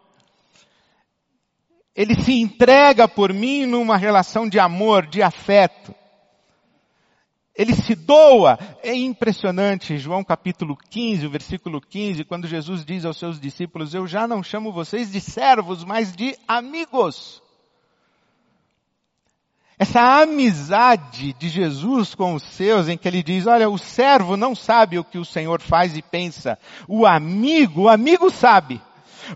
Ele 1.94 2.14
se 2.14 2.40
entrega 2.40 3.08
por 3.08 3.32
mim 3.32 3.66
numa 3.66 3.96
relação 3.96 4.48
de 4.48 4.58
amor, 4.58 5.06
de 5.06 5.20
afeto. 5.20 5.94
Ele 7.58 7.74
se 7.74 7.96
doa. 7.96 8.56
É 8.84 8.94
impressionante, 8.94 9.98
João 9.98 10.22
capítulo 10.22 10.76
15, 10.76 11.26
o 11.26 11.30
versículo 11.30 11.80
15, 11.80 12.22
quando 12.22 12.46
Jesus 12.46 12.84
diz 12.84 13.04
aos 13.04 13.18
seus 13.18 13.40
discípulos, 13.40 13.92
eu 13.92 14.06
já 14.06 14.28
não 14.28 14.44
chamo 14.44 14.70
vocês 14.70 15.10
de 15.10 15.20
servos, 15.20 15.82
mas 15.82 16.14
de 16.14 16.38
amigos. 16.46 17.42
Essa 19.76 20.22
amizade 20.22 21.32
de 21.32 21.48
Jesus 21.48 22.14
com 22.14 22.34
os 22.34 22.42
seus, 22.42 22.88
em 22.88 22.96
que 22.96 23.08
ele 23.08 23.24
diz, 23.24 23.46
olha, 23.46 23.68
o 23.68 23.78
servo 23.78 24.36
não 24.36 24.54
sabe 24.54 24.98
o 24.98 25.04
que 25.04 25.18
o 25.18 25.24
Senhor 25.24 25.60
faz 25.60 25.96
e 25.96 26.02
pensa. 26.02 26.58
O 26.86 27.04
amigo, 27.04 27.82
o 27.82 27.88
amigo 27.88 28.30
sabe. 28.30 28.80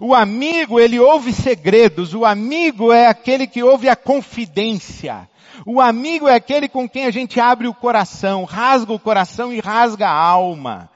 O 0.01 0.15
amigo, 0.15 0.81
ele 0.81 0.99
ouve 0.99 1.33
segredos. 1.33 2.15
O 2.15 2.25
amigo 2.25 2.93
é 2.93 3.07
aquele 3.07 3.47
que 3.47 3.63
ouve 3.63 3.89
a 3.89 3.97
confidência. 3.97 5.29
O 5.67 5.81
amigo 5.81 6.29
é 6.29 6.35
aquele 6.35 6.69
com 6.69 6.89
quem 6.89 7.05
a 7.05 7.11
gente 7.11 7.39
abre 7.39 7.69
o 7.69 7.75
coração, 7.75 8.45
rasga 8.45 8.93
o 8.93 8.99
coração 8.99 9.53
e 9.53 9.61
rasga 9.61 10.09
a 10.09 10.19
alma. 10.19 10.91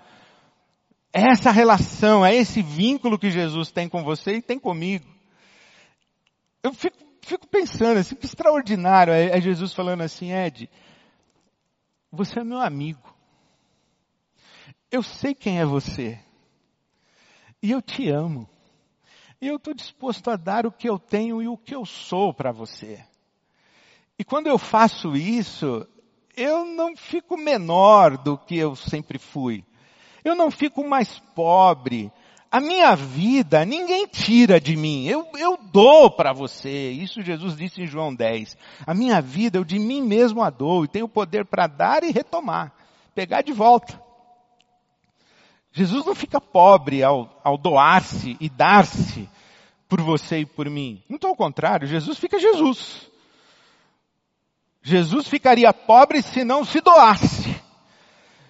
É 1.13 1.31
essa 1.31 1.51
relação, 1.51 2.25
é 2.25 2.35
esse 2.35 2.61
vínculo 2.63 3.19
que 3.19 3.31
Jesus 3.31 3.71
tem 3.71 3.89
com 3.89 4.03
você 4.03 4.37
e 4.37 4.43
tem 4.43 4.59
comigo. 4.59 5.07
Eu 6.63 6.75
fico, 6.75 6.97
fico 7.23 7.47
pensando 7.47 7.99
assim, 7.99 8.15
que 8.15 8.27
extraordinário 8.27 9.13
é, 9.13 9.37
é 9.37 9.41
Jesus 9.41 9.73
falando 9.73 10.03
assim, 10.03 10.33
Ed, 10.33 10.69
você 12.11 12.41
é 12.41 12.45
meu 12.45 12.61
amigo. 12.61 13.15
Eu 14.91 15.03
sei 15.03 15.35
quem 15.35 15.61
é 15.61 15.65
você. 15.65 16.19
E 17.63 17.71
eu 17.71 17.81
te 17.81 18.09
amo. 18.11 18.49
E 19.41 19.47
eu 19.47 19.57
estou 19.57 19.75
disposto 19.75 20.31
a 20.31 20.37
dar 20.37 20.67
o 20.67 20.73
que 20.73 20.89
eu 20.89 20.99
tenho 20.99 21.43
e 21.43 21.49
o 21.49 21.57
que 21.57 21.75
eu 21.75 21.85
sou 21.85 22.33
para 22.33 22.53
você. 22.53 23.05
E 24.19 24.25
quando 24.25 24.47
eu 24.47 24.59
faço 24.59 25.15
isso, 25.17 25.87
eu 26.37 26.65
não 26.65 26.97
fico 26.97 27.37
menor 27.37 28.17
do 28.17 28.37
que 28.37 28.57
eu 28.57 28.75
sempre 28.75 29.19
fui. 29.19 29.65
Eu 30.25 30.35
não 30.35 30.51
fico 30.51 30.87
mais 30.87 31.19
pobre. 31.35 32.11
A 32.51 32.61
minha 32.61 32.95
vida 32.95 33.65
ninguém 33.65 34.07
tira 34.07 34.61
de 34.61 34.77
mim. 34.77 35.07
Eu, 35.07 35.27
eu 35.39 35.59
dou 35.71 36.11
para 36.11 36.33
você. 36.33 36.91
Isso 36.91 37.23
Jesus 37.23 37.57
disse 37.57 37.83
em 37.83 37.87
João 37.87 38.15
10. 38.15 38.57
A 38.87 38.95
minha 38.95 39.21
vida 39.21 39.59
eu 39.59 39.65
de 39.65 39.79
mim 39.79 40.03
mesmo 40.03 40.43
a 40.43 40.51
dou 40.51 40.85
e 40.85 40.89
tenho 40.89 41.09
poder 41.09 41.45
para 41.45 41.67
dar 41.67 42.03
e 42.03 42.11
retomar. 42.11 42.73
Pegar 43.15 43.43
de 43.43 43.53
volta. 43.53 44.01
Jesus 45.73 46.07
não 46.07 46.15
fica 46.15 46.41
pobre 46.41 47.03
ao, 47.03 47.39
ao 47.45 47.59
doar-se 47.59 48.37
e 48.41 48.49
dar-se 48.49 49.29
por 49.87 50.01
você 50.01 50.39
e 50.39 50.47
por 50.47 50.71
mim. 50.71 51.03
Muito 51.09 51.27
ao 51.27 51.37
contrário, 51.37 51.87
Jesus 51.87 52.19
fica 52.19 52.39
Jesus. 52.39 53.11
Jesus 54.87 55.27
ficaria 55.27 55.73
pobre 55.73 56.23
se 56.23 56.45
não 56.45 56.65
se 56.65 56.81
doasse. 56.81 57.57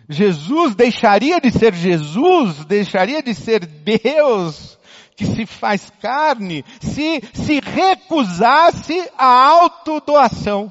Jesus 0.07 0.75
deixaria 0.75 1.41
de 1.41 1.51
ser 1.51 1.73
Jesus, 1.73 2.63
deixaria 2.67 3.23
de 3.23 3.35
ser 3.35 3.65
Deus 3.65 4.79
que 5.17 5.25
se 5.25 5.47
faz 5.47 5.91
carne, 5.99 6.63
se 6.79 7.23
se 7.33 7.59
recusasse 7.59 9.11
a 9.17 9.49
autodoação 9.49 10.71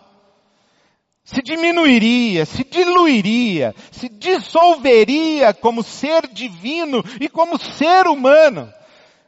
se 1.25 1.41
diminuiria, 1.41 2.45
se 2.45 2.63
diluiria, 2.63 3.73
se 3.91 4.07
dissolveria 4.07 5.55
como 5.55 5.81
ser 5.81 6.27
divino 6.27 7.03
e 7.19 7.27
como 7.27 7.57
ser 7.57 8.05
humano. 8.05 8.71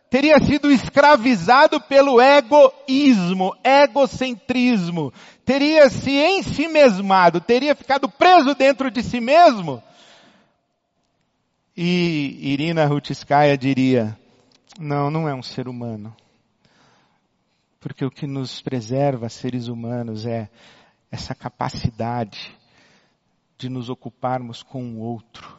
Teria 0.07 0.39
sido 0.39 0.71
escravizado 0.71 1.81
pelo 1.81 2.21
egoísmo, 2.21 3.53
egocentrismo. 3.63 5.11
Teria 5.47 5.89
se 5.89 6.11
ensimesmado, 6.11 7.39
teria 7.39 7.73
ficado 7.73 8.09
preso 8.09 8.53
dentro 8.53 8.91
de 8.91 9.01
si 9.01 9.21
mesmo. 9.21 9.81
E 11.73 12.51
Irina 12.51 12.85
Rutskaya 12.85 13.57
diria, 13.57 14.19
não, 14.77 15.09
não 15.09 15.25
é 15.25 15.33
um 15.33 15.41
ser 15.41 15.69
humano. 15.69 16.13
Porque 17.79 18.03
o 18.03 18.11
que 18.11 18.27
nos 18.27 18.61
preserva 18.61 19.29
seres 19.29 19.69
humanos 19.69 20.25
é 20.25 20.49
essa 21.09 21.33
capacidade 21.33 22.53
de 23.57 23.69
nos 23.69 23.89
ocuparmos 23.89 24.61
com 24.61 24.83
o 24.95 24.99
outro, 24.99 25.57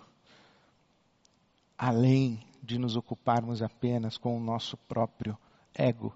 além 1.79 2.39
de 2.63 2.79
nos 2.79 2.95
ocuparmos 2.95 3.63
apenas 3.63 4.19
com 4.19 4.37
o 4.37 4.41
nosso 4.41 4.77
próprio 4.77 5.35
ego. 5.75 6.15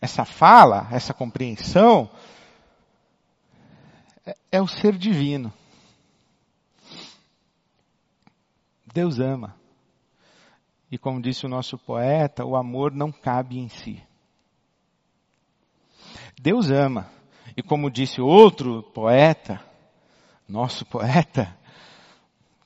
Essa 0.00 0.24
fala, 0.24 0.88
essa 0.90 1.12
compreensão, 1.12 2.10
é, 4.24 4.34
é 4.52 4.62
o 4.62 4.66
ser 4.66 4.96
divino. 4.96 5.52
Deus 8.92 9.20
ama. 9.20 9.54
E 10.90 10.98
como 10.98 11.22
disse 11.22 11.46
o 11.46 11.48
nosso 11.48 11.78
poeta, 11.78 12.44
o 12.44 12.56
amor 12.56 12.92
não 12.92 13.12
cabe 13.12 13.58
em 13.58 13.68
si. 13.68 14.02
Deus 16.40 16.70
ama. 16.70 17.08
E 17.56 17.62
como 17.62 17.90
disse 17.90 18.20
outro 18.20 18.82
poeta, 18.82 19.62
nosso 20.48 20.84
poeta, 20.86 21.56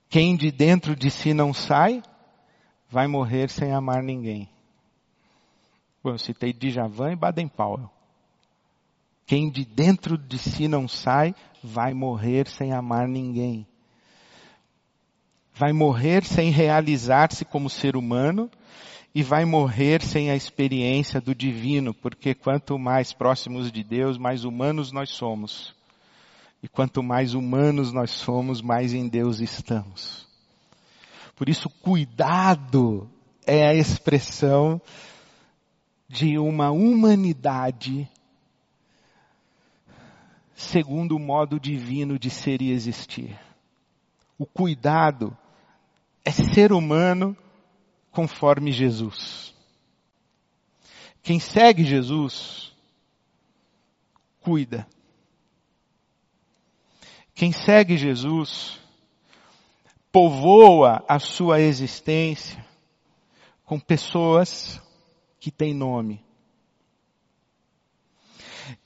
quem 0.08 0.36
de 0.36 0.50
dentro 0.50 0.94
de 0.94 1.10
si 1.10 1.34
não 1.34 1.52
sai, 1.52 2.02
vai 2.88 3.06
morrer 3.06 3.50
sem 3.50 3.72
amar 3.72 4.02
ninguém. 4.02 4.48
Eu 6.10 6.18
citei 6.18 6.52
Djavan 6.52 7.12
e 7.12 7.16
Baden-Powell. 7.16 7.90
Quem 9.26 9.50
de 9.50 9.64
dentro 9.64 10.18
de 10.18 10.38
si 10.38 10.68
não 10.68 10.86
sai, 10.86 11.34
vai 11.62 11.94
morrer 11.94 12.46
sem 12.46 12.72
amar 12.72 13.08
ninguém. 13.08 13.66
Vai 15.54 15.72
morrer 15.72 16.24
sem 16.24 16.50
realizar-se 16.50 17.44
como 17.44 17.70
ser 17.70 17.96
humano 17.96 18.50
e 19.14 19.22
vai 19.22 19.44
morrer 19.44 20.02
sem 20.02 20.30
a 20.30 20.36
experiência 20.36 21.20
do 21.20 21.34
divino, 21.34 21.94
porque 21.94 22.34
quanto 22.34 22.78
mais 22.78 23.12
próximos 23.12 23.70
de 23.70 23.84
Deus, 23.84 24.18
mais 24.18 24.44
humanos 24.44 24.90
nós 24.90 25.10
somos. 25.10 25.74
E 26.62 26.68
quanto 26.68 27.02
mais 27.02 27.34
humanos 27.34 27.92
nós 27.92 28.10
somos, 28.10 28.60
mais 28.60 28.92
em 28.92 29.06
Deus 29.08 29.40
estamos. 29.40 30.26
Por 31.36 31.48
isso, 31.48 31.70
cuidado 31.70 33.08
é 33.46 33.66
a 33.66 33.74
expressão 33.74 34.80
de 36.14 36.38
uma 36.38 36.70
humanidade 36.70 38.08
segundo 40.54 41.16
o 41.16 41.18
modo 41.18 41.58
divino 41.58 42.16
de 42.20 42.30
ser 42.30 42.62
e 42.62 42.70
existir. 42.70 43.36
O 44.38 44.46
cuidado 44.46 45.36
é 46.24 46.30
ser 46.30 46.72
humano 46.72 47.36
conforme 48.12 48.70
Jesus. 48.70 49.52
Quem 51.20 51.40
segue 51.40 51.82
Jesus, 51.82 52.72
cuida. 54.40 54.86
Quem 57.34 57.50
segue 57.50 57.96
Jesus, 57.96 58.78
povoa 60.12 61.04
a 61.08 61.18
sua 61.18 61.60
existência 61.60 62.64
com 63.64 63.80
pessoas 63.80 64.80
que 65.44 65.50
têm 65.50 65.74
nome. 65.74 66.24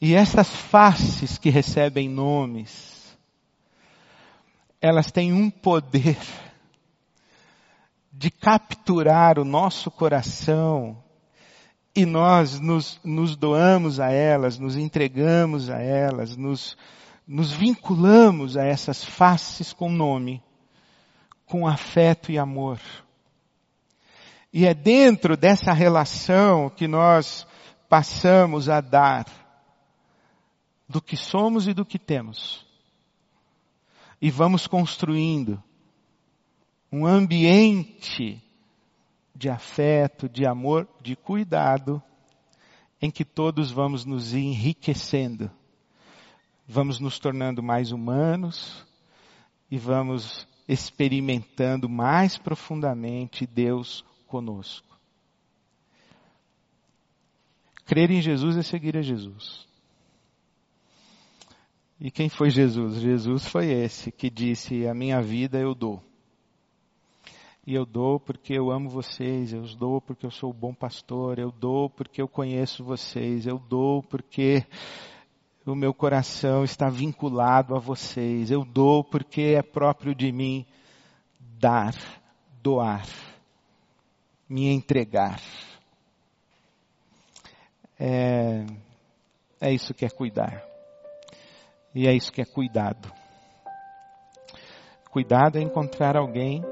E 0.01 0.13
essas 0.13 0.49
faces 0.49 1.39
que 1.39 1.51
recebem 1.51 2.09
nomes, 2.09 3.17
elas 4.81 5.13
têm 5.13 5.33
um 5.33 5.49
poder 5.51 6.19
de 8.13 8.29
capturar 8.29 9.39
o 9.39 9.45
nosso 9.45 9.89
coração 9.89 11.01
e 11.95 12.05
nós 12.05 12.59
nos, 12.59 13.01
nos 13.05 13.37
doamos 13.37 14.01
a 14.01 14.11
elas, 14.11 14.59
nos 14.59 14.77
entregamos 14.77 15.71
a 15.71 15.81
elas, 15.81 16.37
nos, 16.37 16.77
nos 17.25 17.53
vinculamos 17.53 18.57
a 18.57 18.65
essas 18.65 19.05
faces 19.05 19.73
com 19.73 19.89
nome, 19.89 20.43
com 21.47 21.69
afeto 21.69 22.33
e 22.33 22.39
amor. 22.39 22.81
E 24.53 24.66
é 24.66 24.72
dentro 24.72 25.36
dessa 25.36 25.72
relação 25.72 26.70
que 26.70 26.88
nós 26.88 27.46
passamos 27.88 28.68
a 28.68 28.80
dar 28.80 29.26
do 30.88 31.03
que 31.03 31.16
somos 31.16 31.68
e 31.68 31.74
do 31.74 31.84
que 31.84 31.99
temos. 31.99 32.66
E 34.20 34.30
vamos 34.30 34.66
construindo 34.66 35.62
um 36.90 37.07
ambiente 37.07 38.42
de 39.34 39.49
afeto, 39.49 40.28
de 40.28 40.46
amor, 40.46 40.88
de 41.03 41.14
cuidado, 41.14 42.03
em 43.01 43.11
que 43.11 43.24
todos 43.24 43.70
vamos 43.70 44.05
nos 44.05 44.34
enriquecendo, 44.34 45.51
vamos 46.66 46.99
nos 46.99 47.18
tornando 47.18 47.62
mais 47.62 47.92
humanos 47.92 48.84
e 49.70 49.78
vamos 49.78 50.49
experimentando 50.66 51.88
mais 51.88 52.36
profundamente 52.36 53.46
Deus 53.46 54.05
conosco. 54.29 54.87
Crer 57.85 58.11
em 58.11 58.20
Jesus 58.20 58.57
é 58.57 58.62
seguir 58.62 58.97
a 58.97 59.03
Jesus. 59.03 59.66
E 61.99 62.11
quem 62.11 62.29
foi 62.29 62.51
Jesus? 62.51 63.01
Jesus 63.01 63.49
foi 63.49 63.70
esse 63.70 64.12
que 64.12 64.31
disse: 64.31 64.87
A 64.87 64.95
minha 64.95 65.20
vida 65.20 65.59
eu 65.59 65.74
dou. 65.74 66.03
E 67.66 67.74
eu 67.74 67.85
dou 67.85 68.20
porque 68.20 68.55
eu 68.55 68.70
amo 68.70 68.89
vocês, 68.89 69.53
eu 69.53 69.62
dou 69.76 70.01
porque 70.01 70.24
eu 70.24 70.31
sou 70.31 70.51
o 70.51 70.55
bom 70.55 70.72
pastor, 70.72 71.39
eu 71.39 71.51
dou 71.51 71.91
porque 71.91 72.22
eu 72.22 72.29
conheço 72.29 72.85
vocês, 72.85 73.47
eu 73.47 73.59
dou 73.59 74.03
porque 74.03 74.64
o 75.66 75.74
meu 75.74 75.93
coração 75.93 76.64
está 76.64 76.89
vinculado 76.89 77.74
a 77.74 77.79
vocês, 77.79 78.51
eu 78.51 78.64
dou 78.64 79.05
porque 79.05 79.55
é 79.59 79.62
próprio 79.62 80.14
de 80.14 80.33
mim 80.33 80.64
dar, 81.59 81.95
doar, 82.62 83.07
me 84.49 84.72
entregar. 84.72 85.40
É, 87.99 88.64
é 89.61 89.72
isso 89.72 89.92
que 89.92 90.05
é 90.05 90.09
cuidar. 90.09 90.64
E 91.94 92.07
é 92.07 92.14
isso 92.14 92.32
que 92.32 92.40
é 92.40 92.44
cuidado. 92.44 93.12
Cuidado 95.11 95.59
é 95.59 95.62
encontrar 95.62 96.16
alguém, 96.16 96.62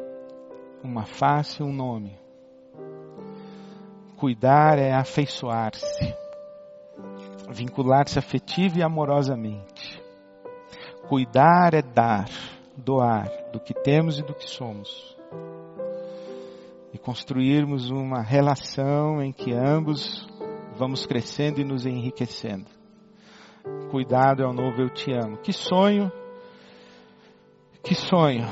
uma 0.82 1.04
face, 1.04 1.62
um 1.62 1.72
nome. 1.72 2.16
Cuidar 4.16 4.78
é 4.78 4.92
afeiçoar-se, 4.94 6.14
vincular-se 7.50 8.18
afetivo 8.18 8.78
e 8.78 8.82
amorosamente. 8.82 10.00
Cuidar 11.08 11.74
é 11.74 11.82
dar, 11.82 12.28
doar 12.76 13.28
do 13.52 13.60
que 13.60 13.74
temos 13.74 14.18
e 14.18 14.22
do 14.22 14.34
que 14.34 14.48
somos. 14.48 15.15
Construirmos 17.07 17.88
uma 17.88 18.20
relação 18.20 19.22
em 19.22 19.30
que 19.30 19.52
ambos 19.52 20.26
vamos 20.76 21.07
crescendo 21.07 21.61
e 21.61 21.64
nos 21.64 21.86
enriquecendo. 21.86 22.66
Cuidado 23.92 24.42
é 24.42 24.44
o 24.44 24.52
novo 24.52 24.82
eu 24.82 24.90
te 24.90 25.12
amo. 25.12 25.36
Que 25.36 25.52
sonho, 25.52 26.11
que 27.80 27.94
sonho. 27.94 28.44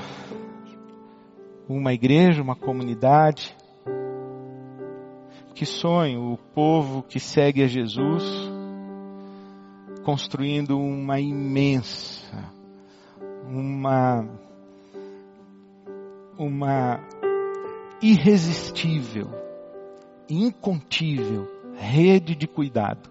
Uma 1.69 1.93
igreja, 1.95 2.41
uma 2.41 2.55
comunidade. 2.55 3.57
Que 5.53 5.67
sonho 5.67 6.35
o 6.35 6.39
povo 6.39 7.03
que 7.03 7.19
segue 7.19 7.61
a 7.61 7.67
Jesus 7.67 8.23
construindo 10.05 10.79
uma 10.79 11.19
imensa, 11.19 12.53
uma, 13.49 14.25
uma 16.39 17.01
irresistível, 18.05 19.31
incontível 20.29 21.49
rede 21.75 22.37
de 22.37 22.47
cuidado. 22.47 23.09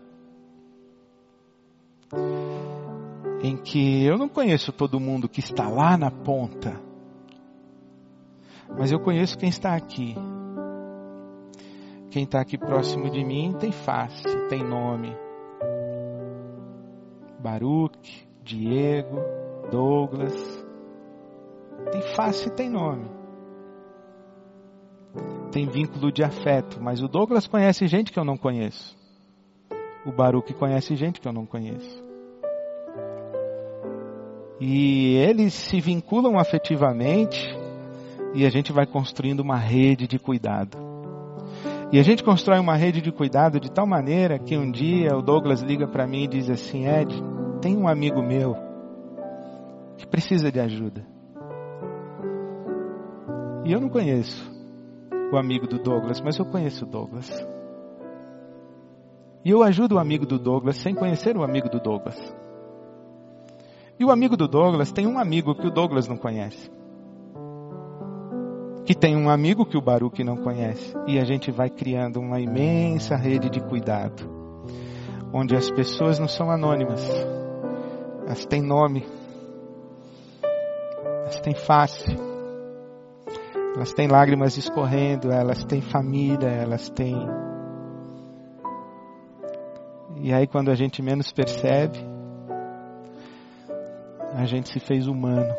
Em 3.42 3.58
que 3.58 4.06
eu 4.06 4.20
não 4.20 4.30
conheço 4.30 4.72
todo 4.72 5.00
mundo 5.00 5.28
que 5.28 5.40
está 5.40 5.68
lá 5.68 5.98
na 5.98 6.12
ponta, 6.12 6.80
mas 8.78 8.92
eu 8.92 9.00
conheço 9.00 9.36
quem 9.36 9.50
está 9.50 9.76
aqui. 9.76 10.16
Quem 12.12 12.26
está 12.26 12.40
aqui 12.40 12.56
próximo 12.56 13.10
de 13.10 13.26
mim 13.26 13.52
tem 13.60 13.72
face, 13.72 14.48
tem 14.48 14.64
nome. 14.64 15.18
Baruch, 17.40 18.28
Diego, 18.44 19.18
Douglas. 19.72 20.64
Tem 21.92 22.02
face 22.16 22.48
e 22.48 22.52
tem 22.52 22.70
nome 22.70 23.23
tem 25.52 25.68
vínculo 25.68 26.12
de 26.12 26.24
afeto, 26.24 26.82
mas 26.82 27.02
o 27.02 27.08
Douglas 27.08 27.46
conhece 27.46 27.86
gente 27.88 28.12
que 28.12 28.20
eu 28.20 28.26
não 28.26 28.36
conheço. 28.36 28.98
O 30.06 30.12
Baruch 30.12 30.52
conhece 30.56 30.96
gente 30.96 31.22
que 31.22 31.28
eu 31.28 31.32
não 31.32 31.46
conheço. 31.46 32.04
E 34.60 35.16
eles 35.16 35.54
se 35.54 35.80
vinculam 35.80 36.40
afetivamente 36.40 37.48
e 38.34 38.46
a 38.46 38.50
gente 38.50 38.72
vai 38.72 38.86
construindo 38.86 39.42
uma 39.42 39.58
rede 39.58 40.08
de 40.08 40.18
cuidado. 40.18 40.78
E 41.92 42.00
a 42.00 42.04
gente 42.04 42.24
constrói 42.24 42.60
uma 42.60 42.76
rede 42.76 43.00
de 43.00 43.12
cuidado 43.12 43.60
de 43.60 43.72
tal 43.72 43.86
maneira 43.86 44.40
que 44.40 44.58
um 44.58 44.72
dia 44.72 45.16
o 45.16 45.22
Douglas 45.22 45.62
liga 45.62 45.88
para 45.88 46.08
mim 46.08 46.24
e 46.24 46.28
diz 46.28 46.50
assim: 46.50 46.88
Ed, 46.88 47.14
tem 47.62 47.78
um 47.78 47.88
amigo 47.88 48.22
meu 48.22 48.56
que 49.98 50.08
precisa 50.08 50.52
de 50.52 50.60
ajuda. 50.60 51.06
E 53.64 53.72
eu 53.72 53.80
não 53.80 53.90
conheço 53.90 54.53
o 55.36 55.38
amigo 55.38 55.68
do 55.68 55.80
Douglas, 55.80 56.22
mas 56.22 56.38
eu 56.38 56.46
conheço 56.46 56.86
o 56.86 56.88
Douglas. 56.88 57.30
E 59.44 59.50
eu 59.50 59.64
ajudo 59.64 59.96
o 59.96 60.00
amigo 60.00 60.26
do 60.26 60.40
Douglas 60.40 60.78
sem 60.78 60.96
conhecer 60.96 61.36
o 61.36 61.44
amigo 61.44 61.70
do 61.70 61.80
Douglas. 61.80 62.18
E 64.00 64.06
o 64.06 64.12
amigo 64.12 64.38
do 64.38 64.48
Douglas 64.48 64.92
tem 64.92 65.06
um 65.06 65.20
amigo 65.20 65.56
que 65.56 65.68
o 65.68 65.72
Douglas 65.72 66.08
não 66.08 66.18
conhece. 66.18 66.72
Que 68.86 68.94
tem 68.94 69.16
um 69.16 69.30
amigo 69.30 69.66
que 69.66 69.78
o 69.78 69.82
Baruch 69.82 70.24
não 70.24 70.38
conhece. 70.38 70.94
E 71.08 71.20
a 71.20 71.24
gente 71.24 71.52
vai 71.52 71.70
criando 71.70 72.20
uma 72.20 72.40
imensa 72.40 73.16
rede 73.16 73.50
de 73.50 73.60
cuidado. 73.62 74.30
Onde 75.34 75.56
as 75.56 75.70
pessoas 75.72 76.20
não 76.20 76.28
são 76.28 76.52
anônimas. 76.52 77.02
Elas 78.26 78.46
têm 78.46 78.62
nome. 78.62 79.06
Elas 81.24 81.40
têm 81.42 81.56
face 81.56 82.33
elas 83.76 83.92
têm 83.92 84.08
lágrimas 84.08 84.56
escorrendo, 84.56 85.32
elas 85.32 85.64
têm 85.64 85.82
família, 85.82 86.48
elas 86.48 86.90
têm. 86.90 87.18
E 90.22 90.32
aí, 90.32 90.46
quando 90.46 90.70
a 90.70 90.76
gente 90.76 91.02
menos 91.02 91.32
percebe, 91.32 91.98
a 94.32 94.46
gente 94.46 94.70
se 94.70 94.80
fez 94.80 95.08
humano. 95.08 95.54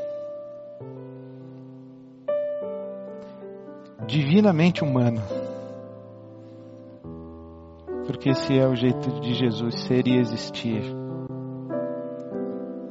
Divinamente 4.07 4.85
humano. 4.85 5.21
Porque 8.07 8.31
esse 8.31 8.57
é 8.57 8.67
o 8.67 8.77
jeito 8.77 9.21
de 9.21 9.35
Jesus 9.35 9.81
ser 9.87 10.07
e 10.07 10.19
existir. 10.19 10.83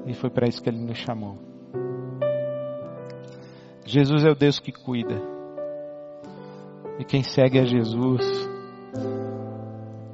E 0.05 0.13
foi 0.13 0.29
para 0.29 0.47
isso 0.47 0.61
que 0.61 0.69
ele 0.69 0.83
nos 0.83 0.97
chamou. 0.97 1.52
Jesus 3.85 4.23
é 4.23 4.29
o 4.29 4.35
Deus 4.35 4.59
que 4.59 4.71
cuida. 4.71 5.21
E 6.97 7.03
quem 7.03 7.21
segue 7.21 7.59
a 7.59 7.65
Jesus 7.65 8.21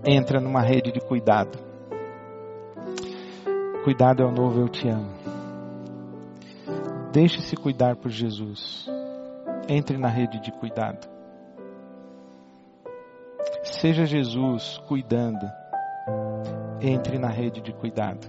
entra 0.05 0.39
numa 0.39 0.61
rede 0.61 0.91
de 0.91 0.99
cuidado. 0.99 1.59
Cuidado 3.84 4.24
é 4.24 4.26
o 4.26 4.32
novo 4.32 4.61
eu 4.61 4.70
te 4.70 4.88
amo. 4.88 5.09
Deixe-se 7.11 7.55
cuidar 7.55 7.95
por 7.95 8.09
Jesus. 8.09 8.89
Entre 9.67 9.97
na 9.97 10.07
rede 10.07 10.39
de 10.39 10.51
cuidado. 10.51 11.07
Seja 13.63 14.05
Jesus 14.05 14.80
cuidando. 14.88 15.45
Entre 16.82 17.20
na 17.20 17.30
rede 17.30 17.61
de 17.61 17.72
cuidado. 17.74 18.28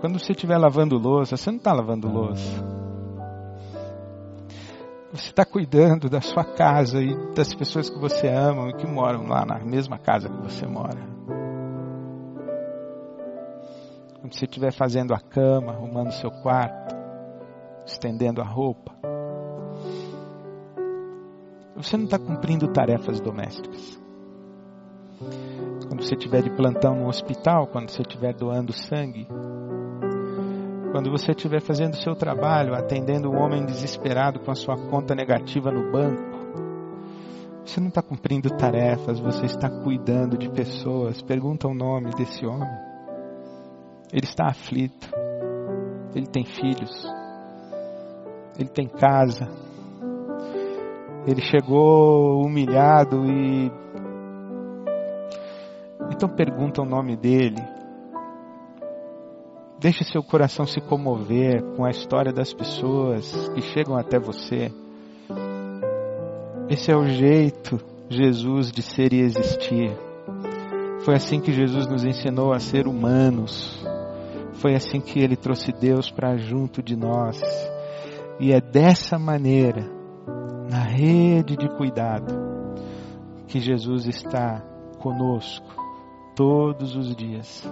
Quando 0.00 0.18
você 0.18 0.32
estiver 0.32 0.56
lavando 0.58 0.96
louça, 0.96 1.36
você 1.36 1.50
não 1.50 1.58
está 1.58 1.72
lavando 1.72 2.08
louça 2.08 2.73
você 5.14 5.28
está 5.28 5.44
cuidando 5.44 6.10
da 6.10 6.20
sua 6.20 6.42
casa 6.42 7.00
e 7.00 7.14
das 7.34 7.54
pessoas 7.54 7.88
que 7.88 7.96
você 8.00 8.26
ama 8.26 8.70
e 8.70 8.72
que 8.74 8.84
moram 8.84 9.28
lá 9.28 9.46
na 9.46 9.60
mesma 9.60 9.96
casa 9.96 10.28
que 10.28 10.42
você 10.42 10.66
mora. 10.66 10.98
Quando 14.20 14.34
você 14.34 14.44
estiver 14.44 14.72
fazendo 14.72 15.14
a 15.14 15.20
cama, 15.20 15.70
arrumando 15.70 16.10
seu 16.10 16.32
quarto, 16.32 16.96
estendendo 17.86 18.40
a 18.40 18.44
roupa, 18.44 18.92
você 21.76 21.96
não 21.96 22.06
está 22.06 22.18
cumprindo 22.18 22.66
tarefas 22.72 23.20
domésticas. 23.20 24.00
Quando 25.86 26.02
você 26.02 26.16
estiver 26.16 26.42
de 26.42 26.50
plantão 26.50 26.96
no 26.96 27.06
hospital, 27.06 27.68
quando 27.68 27.88
você 27.88 28.02
estiver 28.02 28.34
doando 28.34 28.72
sangue, 28.72 29.28
quando 30.94 31.10
você 31.10 31.32
estiver 31.32 31.60
fazendo 31.60 31.94
o 31.94 32.00
seu 32.00 32.14
trabalho, 32.14 32.72
atendendo 32.72 33.28
um 33.28 33.36
homem 33.36 33.66
desesperado 33.66 34.38
com 34.38 34.52
a 34.52 34.54
sua 34.54 34.76
conta 34.76 35.12
negativa 35.12 35.68
no 35.72 35.90
banco, 35.90 36.22
você 37.64 37.80
não 37.80 37.88
está 37.88 38.00
cumprindo 38.00 38.48
tarefas, 38.50 39.18
você 39.18 39.46
está 39.46 39.68
cuidando 39.68 40.38
de 40.38 40.48
pessoas. 40.48 41.20
Pergunta 41.20 41.66
o 41.66 41.74
nome 41.74 42.12
desse 42.14 42.46
homem. 42.46 42.70
Ele 44.12 44.24
está 44.24 44.46
aflito. 44.46 45.10
Ele 46.14 46.28
tem 46.28 46.44
filhos. 46.44 47.04
Ele 48.56 48.68
tem 48.68 48.86
casa. 48.86 49.48
Ele 51.26 51.40
chegou 51.40 52.40
humilhado 52.40 53.24
e. 53.26 53.72
Então 56.12 56.28
pergunta 56.28 56.82
o 56.82 56.86
nome 56.86 57.16
dele. 57.16 57.73
Deixe 59.84 60.02
seu 60.02 60.22
coração 60.22 60.64
se 60.64 60.80
comover 60.80 61.62
com 61.76 61.84
a 61.84 61.90
história 61.90 62.32
das 62.32 62.54
pessoas 62.54 63.50
que 63.50 63.60
chegam 63.60 63.94
até 63.94 64.18
você. 64.18 64.72
Esse 66.70 66.90
é 66.90 66.96
o 66.96 67.06
jeito, 67.06 67.78
Jesus, 68.08 68.72
de 68.72 68.80
ser 68.80 69.12
e 69.12 69.20
existir. 69.20 69.94
Foi 71.00 71.14
assim 71.14 71.38
que 71.38 71.52
Jesus 71.52 71.86
nos 71.86 72.02
ensinou 72.02 72.54
a 72.54 72.60
ser 72.60 72.86
humanos. 72.86 73.84
Foi 74.54 74.74
assim 74.74 75.02
que 75.02 75.20
ele 75.20 75.36
trouxe 75.36 75.70
Deus 75.70 76.10
para 76.10 76.34
junto 76.38 76.82
de 76.82 76.96
nós. 76.96 77.38
E 78.40 78.54
é 78.54 78.62
dessa 78.62 79.18
maneira, 79.18 79.84
na 80.70 80.80
rede 80.80 81.58
de 81.58 81.68
cuidado, 81.76 82.34
que 83.46 83.60
Jesus 83.60 84.06
está 84.06 84.62
conosco 84.98 85.76
todos 86.34 86.96
os 86.96 87.14
dias, 87.14 87.62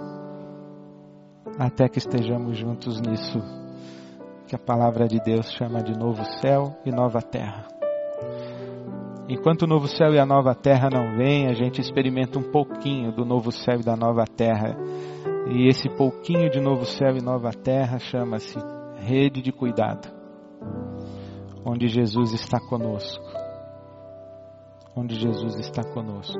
até 1.57 1.87
que 1.87 1.99
estejamos 1.99 2.57
juntos 2.57 2.99
nisso 3.01 3.39
que 4.53 4.55
a 4.55 4.59
palavra 4.59 5.07
de 5.07 5.19
Deus 5.19 5.51
chama 5.53 5.81
de 5.81 5.97
novo 5.97 6.23
céu 6.39 6.77
e 6.85 6.91
nova 6.91 7.21
terra. 7.21 7.67
Enquanto 9.27 9.63
o 9.63 9.67
novo 9.67 9.87
céu 9.87 10.13
e 10.13 10.19
a 10.19 10.25
nova 10.27 10.53
terra 10.53 10.89
não 10.91 11.17
vêm, 11.17 11.47
a 11.47 11.53
gente 11.53 11.81
experimenta 11.81 12.37
um 12.37 12.51
pouquinho 12.51 13.11
do 13.11 13.25
novo 13.25 13.51
céu 13.51 13.79
e 13.79 13.83
da 13.83 13.95
nova 13.95 14.25
terra. 14.25 14.77
E 15.49 15.67
esse 15.67 15.89
pouquinho 15.89 16.51
de 16.51 16.59
novo 16.59 16.85
céu 16.85 17.17
e 17.17 17.21
nova 17.21 17.51
terra 17.51 17.97
chama-se 17.97 18.59
rede 18.97 19.41
de 19.41 19.51
cuidado, 19.51 20.07
onde 21.65 21.87
Jesus 21.87 22.33
está 22.33 22.59
conosco. 22.59 23.25
Onde 24.95 25.15
Jesus 25.15 25.55
está 25.55 25.83
conosco. 25.83 26.39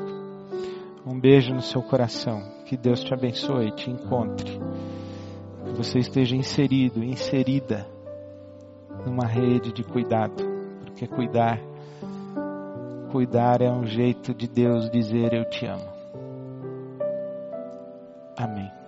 Um 1.04 1.20
beijo 1.20 1.52
no 1.52 1.62
seu 1.62 1.82
coração. 1.82 2.44
Que 2.68 2.78
Deus 2.78 3.04
te 3.04 3.12
abençoe, 3.12 3.72
te 3.72 3.90
encontre. 3.90 4.60
Que 5.74 5.78
você 5.78 5.98
esteja 5.98 6.36
inserido, 6.36 7.04
inserida 7.04 7.88
numa 9.06 9.26
rede 9.26 9.74
de 9.74 9.84
cuidado, 9.84 10.44
porque 10.86 11.08
cuidar 11.08 11.60
cuidar 13.12 13.62
é 13.62 13.72
um 13.72 13.86
jeito 13.86 14.34
de 14.34 14.48
Deus 14.48 14.90
dizer 14.90 15.34
eu 15.34 15.46
te 15.46 15.66
amo. 15.66 15.88
Amém. 18.36 18.83